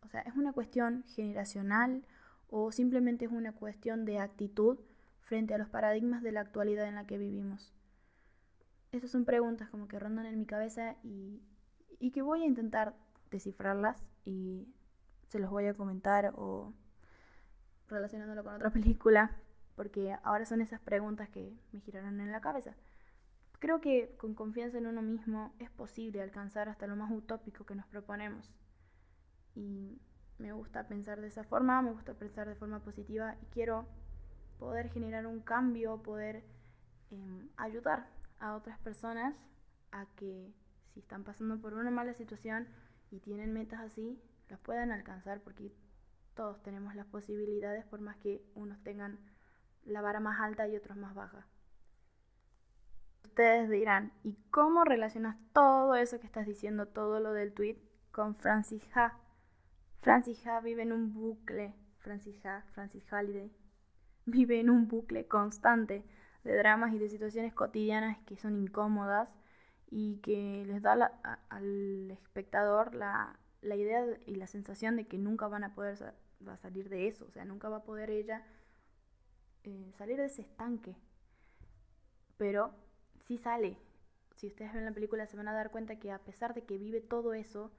O 0.00 0.08
sea, 0.08 0.22
¿es 0.22 0.34
una 0.36 0.52
cuestión 0.52 1.04
generacional 1.08 2.06
o 2.48 2.72
simplemente 2.72 3.26
es 3.26 3.30
una 3.30 3.52
cuestión 3.52 4.04
de 4.04 4.18
actitud 4.18 4.78
frente 5.20 5.52
a 5.52 5.58
los 5.58 5.68
paradigmas 5.68 6.22
de 6.22 6.32
la 6.32 6.40
actualidad 6.40 6.88
en 6.88 6.94
la 6.94 7.06
que 7.06 7.18
vivimos? 7.18 7.74
Estas 8.92 9.10
son 9.10 9.26
preguntas 9.26 9.68
como 9.68 9.88
que 9.88 9.98
rondan 9.98 10.24
en 10.24 10.38
mi 10.38 10.46
cabeza 10.46 10.96
y, 11.02 11.42
y 11.98 12.10
que 12.10 12.22
voy 12.22 12.42
a 12.42 12.46
intentar 12.46 12.94
descifrarlas 13.30 14.10
y 14.24 14.68
se 15.28 15.38
los 15.38 15.50
voy 15.50 15.66
a 15.66 15.74
comentar 15.74 16.32
o 16.36 16.72
relacionándolo 17.88 18.44
con 18.44 18.54
otra 18.54 18.70
película, 18.72 19.36
porque 19.76 20.16
ahora 20.22 20.44
son 20.44 20.60
esas 20.60 20.80
preguntas 20.80 21.28
que 21.28 21.56
me 21.72 21.80
giraron 21.80 22.20
en 22.20 22.32
la 22.32 22.40
cabeza. 22.40 22.74
Creo 23.58 23.80
que 23.80 24.14
con 24.18 24.34
confianza 24.34 24.78
en 24.78 24.86
uno 24.86 25.02
mismo 25.02 25.52
es 25.58 25.70
posible 25.70 26.22
alcanzar 26.22 26.68
hasta 26.68 26.86
lo 26.86 26.96
más 26.96 27.10
utópico 27.10 27.64
que 27.64 27.74
nos 27.74 27.86
proponemos. 27.86 28.56
Y 29.54 30.00
me 30.38 30.52
gusta 30.52 30.86
pensar 30.86 31.20
de 31.20 31.26
esa 31.26 31.42
forma, 31.42 31.82
me 31.82 31.90
gusta 31.90 32.14
pensar 32.14 32.48
de 32.48 32.54
forma 32.54 32.80
positiva 32.80 33.36
y 33.42 33.46
quiero 33.46 33.86
poder 34.58 34.90
generar 34.90 35.26
un 35.26 35.40
cambio, 35.40 36.02
poder 36.02 36.44
em, 37.10 37.48
ayudar 37.56 38.08
a 38.38 38.54
otras 38.54 38.78
personas 38.78 39.34
a 39.90 40.06
que 40.16 40.52
si 40.92 41.00
están 41.00 41.24
pasando 41.24 41.60
por 41.60 41.74
una 41.74 41.90
mala 41.90 42.14
situación 42.14 42.68
y 43.10 43.20
tienen 43.20 43.52
metas 43.52 43.80
así, 43.80 44.20
las 44.48 44.58
puedan 44.60 44.92
alcanzar 44.92 45.40
porque 45.40 45.72
todos 46.34 46.62
tenemos 46.62 46.94
las 46.94 47.06
posibilidades 47.06 47.84
por 47.84 48.00
más 48.00 48.16
que 48.18 48.42
unos 48.54 48.82
tengan 48.82 49.18
la 49.84 50.02
vara 50.02 50.20
más 50.20 50.40
alta 50.40 50.68
y 50.68 50.76
otros 50.76 50.96
más 50.96 51.14
baja. 51.14 51.46
Ustedes 53.24 53.70
dirán, 53.70 54.12
¿y 54.22 54.36
cómo 54.50 54.84
relacionas 54.84 55.36
todo 55.52 55.94
eso 55.94 56.20
que 56.20 56.26
estás 56.26 56.46
diciendo, 56.46 56.88
todo 56.88 57.20
lo 57.20 57.32
del 57.32 57.52
tweet, 57.52 57.78
con 58.10 58.34
Francis 58.34 58.88
Ha? 58.94 59.18
Francis 60.00 60.46
Ha 60.46 60.60
vive 60.60 60.82
en 60.82 60.92
un 60.92 61.12
bucle, 61.12 61.74
Francis 61.98 62.44
Ha, 62.44 62.62
Francis 62.72 63.04
Halliday, 63.12 63.52
vive 64.26 64.60
en 64.60 64.70
un 64.70 64.88
bucle 64.88 65.26
constante 65.26 66.04
de 66.44 66.56
dramas 66.56 66.92
y 66.94 66.98
de 66.98 67.08
situaciones 67.08 67.54
cotidianas 67.54 68.18
que 68.26 68.36
son 68.36 68.56
incómodas 68.56 69.34
y 69.90 70.18
que 70.18 70.64
les 70.66 70.82
da 70.82 71.10
al 71.48 72.10
espectador 72.10 72.94
la, 72.94 73.38
la, 73.62 73.76
idea 73.76 74.04
y 74.26 74.34
la 74.34 74.46
sensación 74.46 74.96
de 74.96 75.06
que 75.06 75.18
nunca 75.18 75.48
van 75.48 75.64
a 75.64 75.74
poder 75.74 76.14
va 76.46 76.54
a 76.54 76.58
salir 76.58 76.88
de 76.88 77.08
eso, 77.08 77.24
o 77.26 77.30
sea, 77.30 77.44
nunca 77.44 77.68
va 77.68 77.78
a 77.78 77.84
poder 77.84 78.10
ella 78.10 78.44
eh, 79.64 79.92
salir 79.96 80.16
de 80.16 80.26
ese 80.26 80.42
estanque. 80.42 80.96
Pero 82.36 82.72
sí 83.24 83.38
sale. 83.38 83.76
Si 84.36 84.46
ustedes 84.46 84.72
ven 84.72 84.84
la 84.84 84.92
película 84.92 85.26
se 85.26 85.36
van 85.36 85.48
a 85.48 85.52
dar 85.52 85.70
cuenta 85.70 85.98
que 85.98 86.12
a 86.12 86.20
pesar 86.20 86.54
de 86.54 86.62
que 86.62 86.78
vive 86.78 87.00
todo 87.00 87.34
eso, 87.34 87.72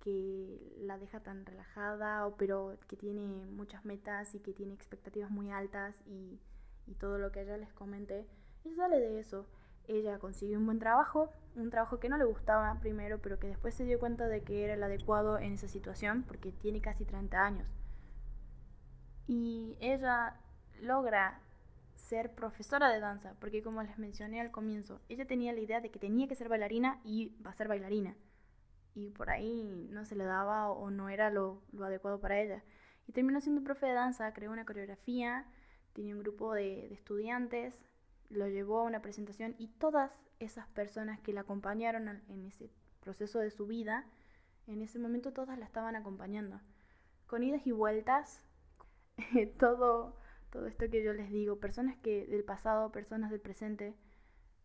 que 0.00 0.74
la 0.78 0.98
deja 0.98 1.20
tan 1.20 1.44
relajada, 1.44 2.26
o, 2.26 2.36
pero 2.36 2.78
que 2.88 2.96
tiene 2.96 3.44
muchas 3.46 3.84
metas 3.84 4.34
y 4.34 4.40
que 4.40 4.54
tiene 4.54 4.72
expectativas 4.72 5.30
muy 5.30 5.50
altas 5.50 5.94
y, 6.06 6.40
y 6.86 6.94
todo 6.94 7.18
lo 7.18 7.32
que 7.32 7.42
ella 7.42 7.58
les 7.58 7.72
comenté, 7.74 8.26
ella 8.64 8.76
sale 8.76 8.98
de 8.98 9.18
eso. 9.20 9.46
Ella 9.88 10.18
consiguió 10.18 10.58
un 10.58 10.66
buen 10.66 10.78
trabajo, 10.78 11.30
un 11.54 11.70
trabajo 11.70 12.00
que 12.00 12.08
no 12.08 12.18
le 12.18 12.24
gustaba 12.24 12.78
primero, 12.80 13.20
pero 13.22 13.38
que 13.38 13.48
después 13.48 13.74
se 13.74 13.84
dio 13.84 13.98
cuenta 13.98 14.28
de 14.28 14.42
que 14.42 14.64
era 14.64 14.74
el 14.74 14.82
adecuado 14.82 15.38
en 15.38 15.52
esa 15.52 15.68
situación, 15.68 16.24
porque 16.24 16.52
tiene 16.52 16.80
casi 16.80 17.04
30 17.04 17.44
años 17.44 17.68
y 19.26 19.76
ella 19.80 20.36
logra 20.80 21.40
ser 21.94 22.34
profesora 22.34 22.88
de 22.90 23.00
danza, 23.00 23.34
porque 23.40 23.62
como 23.62 23.82
les 23.82 23.98
mencioné 23.98 24.40
al 24.40 24.50
comienzo, 24.50 25.00
ella 25.08 25.26
tenía 25.26 25.52
la 25.52 25.60
idea 25.60 25.80
de 25.80 25.90
que 25.90 25.98
tenía 25.98 26.28
que 26.28 26.36
ser 26.36 26.48
bailarina 26.48 27.00
y 27.04 27.34
va 27.44 27.50
a 27.50 27.54
ser 27.54 27.68
bailarina. 27.68 28.14
Y 28.94 29.10
por 29.10 29.30
ahí 29.30 29.64
no 29.90 30.04
se 30.04 30.16
le 30.16 30.24
daba 30.24 30.70
o 30.70 30.90
no 30.90 31.08
era 31.08 31.30
lo, 31.30 31.62
adecuado 31.82 32.20
para 32.20 32.40
ella. 32.40 32.62
Y 33.06 33.12
terminó 33.12 33.40
siendo 33.40 33.62
profe 33.62 33.86
de 33.86 33.92
danza, 33.92 34.32
creó 34.32 34.52
una 34.52 34.64
coreografía, 34.64 35.46
tenía 35.92 36.14
un 36.14 36.22
grupo 36.22 36.54
de 36.54 36.92
estudiantes, 36.92 37.84
lo 38.30 38.48
llevó 38.48 38.80
a 38.80 38.84
una 38.84 39.02
presentación 39.02 39.54
y 39.58 39.68
todas 39.68 40.12
esas 40.40 40.66
personas 40.68 41.20
que 41.20 41.32
la 41.32 41.42
acompañaron 41.42 42.08
en 42.28 42.44
ese 42.44 42.70
proceso 43.00 43.38
de 43.38 43.50
su 43.50 43.66
vida, 43.66 44.04
en 44.66 44.82
ese 44.82 44.98
momento 44.98 45.32
todas 45.32 45.58
la 45.58 45.64
estaban 45.64 45.96
acompañando. 45.96 46.60
Con 47.26 47.42
idas 47.42 47.66
y 47.66 47.72
vueltas, 47.72 48.42
todo, 49.58 50.16
todo 50.50 50.66
esto 50.66 50.90
que 50.90 51.02
yo 51.02 51.12
les 51.12 51.30
digo, 51.30 51.58
personas 51.58 51.96
que 51.96 52.26
del 52.26 52.44
pasado, 52.44 52.92
personas 52.92 53.30
del 53.30 53.40
presente, 53.40 53.94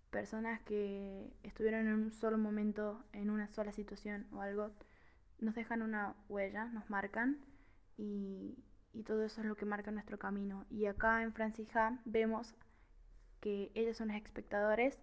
personas 0.09 0.61
que 0.61 1.31
estuvieron 1.43 1.87
en 1.87 1.93
un 1.93 2.11
solo 2.11 2.37
momento, 2.37 3.03
en 3.13 3.29
una 3.29 3.47
sola 3.47 3.71
situación 3.71 4.27
o 4.33 4.41
algo, 4.41 4.71
nos 5.39 5.55
dejan 5.55 5.81
una 5.81 6.15
huella, 6.27 6.65
nos 6.65 6.89
marcan 6.89 7.39
y, 7.97 8.57
y 8.93 9.03
todo 9.03 9.23
eso 9.23 9.41
es 9.41 9.47
lo 9.47 9.55
que 9.55 9.65
marca 9.65 9.91
nuestro 9.91 10.19
camino. 10.19 10.65
Y 10.69 10.85
acá 10.85 11.23
en 11.23 11.33
Francis 11.33 11.75
Ha 11.75 11.99
vemos 12.05 12.55
que 13.41 13.71
ellos 13.75 13.97
son 13.97 14.07
los 14.07 14.17
espectadores 14.17 14.97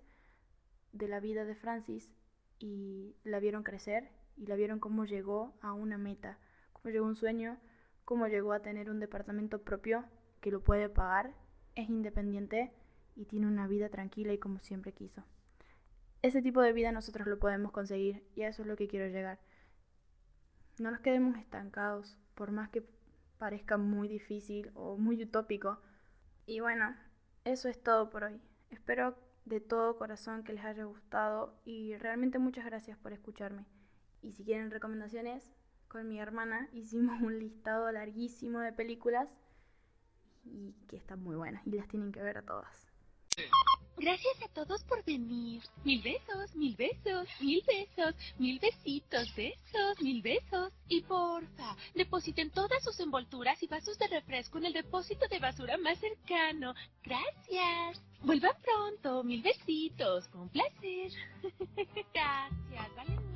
de 0.93 1.09
la 1.09 1.21
vida 1.21 1.45
de 1.45 1.55
Francis 1.55 2.11
y 2.59 3.15
la 3.25 3.41
vieron 3.41 3.63
crecer 3.63 4.11
y 4.37 4.47
la 4.47 4.57
vieron 4.57 4.81
cómo 4.81 5.05
llegó 5.05 5.55
a 5.61 5.73
una 5.73 5.99
meta, 5.99 6.39
cómo 6.73 6.91
llegó 6.91 7.05
a 7.05 7.09
un 7.09 7.17
sueño, 7.17 7.59
cómo 8.05 8.27
llegó 8.29 8.53
a 8.53 8.63
tener 8.63 8.89
un 8.89 9.01
departamento 9.01 9.63
propio 9.63 10.05
que 10.41 10.51
lo 10.51 10.63
puede 10.63 10.89
pagar, 10.89 11.35
es 11.75 11.91
independiente 11.91 12.73
y 13.17 13.27
tiene 13.27 13.47
una 13.47 13.67
vida 13.67 13.89
tranquila 13.89 14.33
y 14.33 14.39
como 14.39 14.61
siempre 14.61 14.93
quiso. 14.93 15.25
Ese 16.23 16.41
tipo 16.41 16.63
de 16.63 16.73
vida 16.73 16.93
nosotros 16.93 17.27
lo 17.27 17.39
podemos 17.39 17.73
conseguir 17.73 18.25
y 18.35 18.43
a 18.43 18.49
eso 18.49 18.63
es 18.63 18.69
lo 18.69 18.77
que 18.77 18.89
quiero 18.89 19.09
llegar. 19.09 19.41
No 20.79 20.91
nos 20.91 21.01
quedemos 21.01 21.37
estancados, 21.37 22.17
por 22.35 22.53
más 22.53 22.69
que 22.71 22.85
parezca 23.39 23.77
muy 23.77 24.09
difícil 24.09 24.71
o 24.75 24.97
muy 24.97 25.23
utópico. 25.23 25.81
Y 26.47 26.61
bueno, 26.61 26.95
eso 27.53 27.69
es 27.69 27.83
todo 27.83 28.11
por 28.11 28.25
hoy. 28.25 28.41
Espero 28.71 29.17
de 29.45 29.61
todo 29.61 29.97
corazón 29.97 30.45
que 30.45 30.53
les 30.53 30.65
haya 30.65 30.85
gustado 30.85 31.59
y 31.65 31.97
realmente 31.97 32.39
muchas 32.39 32.67
gracias 32.67 32.99
por 32.99 33.13
escucharme. 33.13 33.65
Y 34.21 34.33
si 34.33 34.45
quieren 34.45 34.71
recomendaciones, 34.71 35.51
con 35.89 36.07
mi 36.09 36.21
hermana 36.21 36.69
hicimos 36.73 37.21
un 37.23 37.39
listado 37.39 37.91
larguísimo 37.91 38.61
de 38.61 38.73
películas 38.73 39.41
y 40.45 40.75
que 40.89 40.97
están 40.97 41.23
muy 41.23 41.37
buenas 41.37 41.67
y 41.67 41.71
las 41.73 41.89
tienen 41.89 42.13
que 42.13 42.23
ver 42.23 42.39
a 42.39 42.43
todas. 42.43 42.88
Gracias 43.97 44.43
a 44.43 44.49
todos 44.55 44.85
por 44.85 45.05
venir. 45.05 45.61
Mil 45.85 46.01
besos, 46.03 46.55
mil 46.55 46.77
besos, 46.77 47.29
mil 47.41 47.63
besos, 47.67 48.15
mil 48.39 48.59
besitos, 48.61 49.35
besos, 49.35 50.01
mil 50.01 50.23
besos. 50.23 50.73
Y 50.89 51.03
porfa, 51.03 51.77
depositen 51.95 52.51
todas 52.51 52.83
sus 52.85 52.99
envolturas 53.01 53.61
y 53.63 53.67
vasos 53.67 53.99
de 53.99 54.07
refresco 54.07 54.59
en 54.59 54.67
el 54.67 54.73
depósito 54.73 55.27
de 55.29 55.41
basura 55.41 55.77
más 55.79 55.99
cercano. 55.99 56.75
Gracias. 57.03 58.01
Vuelvan 58.23 58.57
pronto, 58.63 59.25
mil 59.25 59.43
besitos, 59.43 60.29
con 60.29 60.49
placer. 60.49 61.13
Gracias, 62.15 62.97
vale 62.97 63.28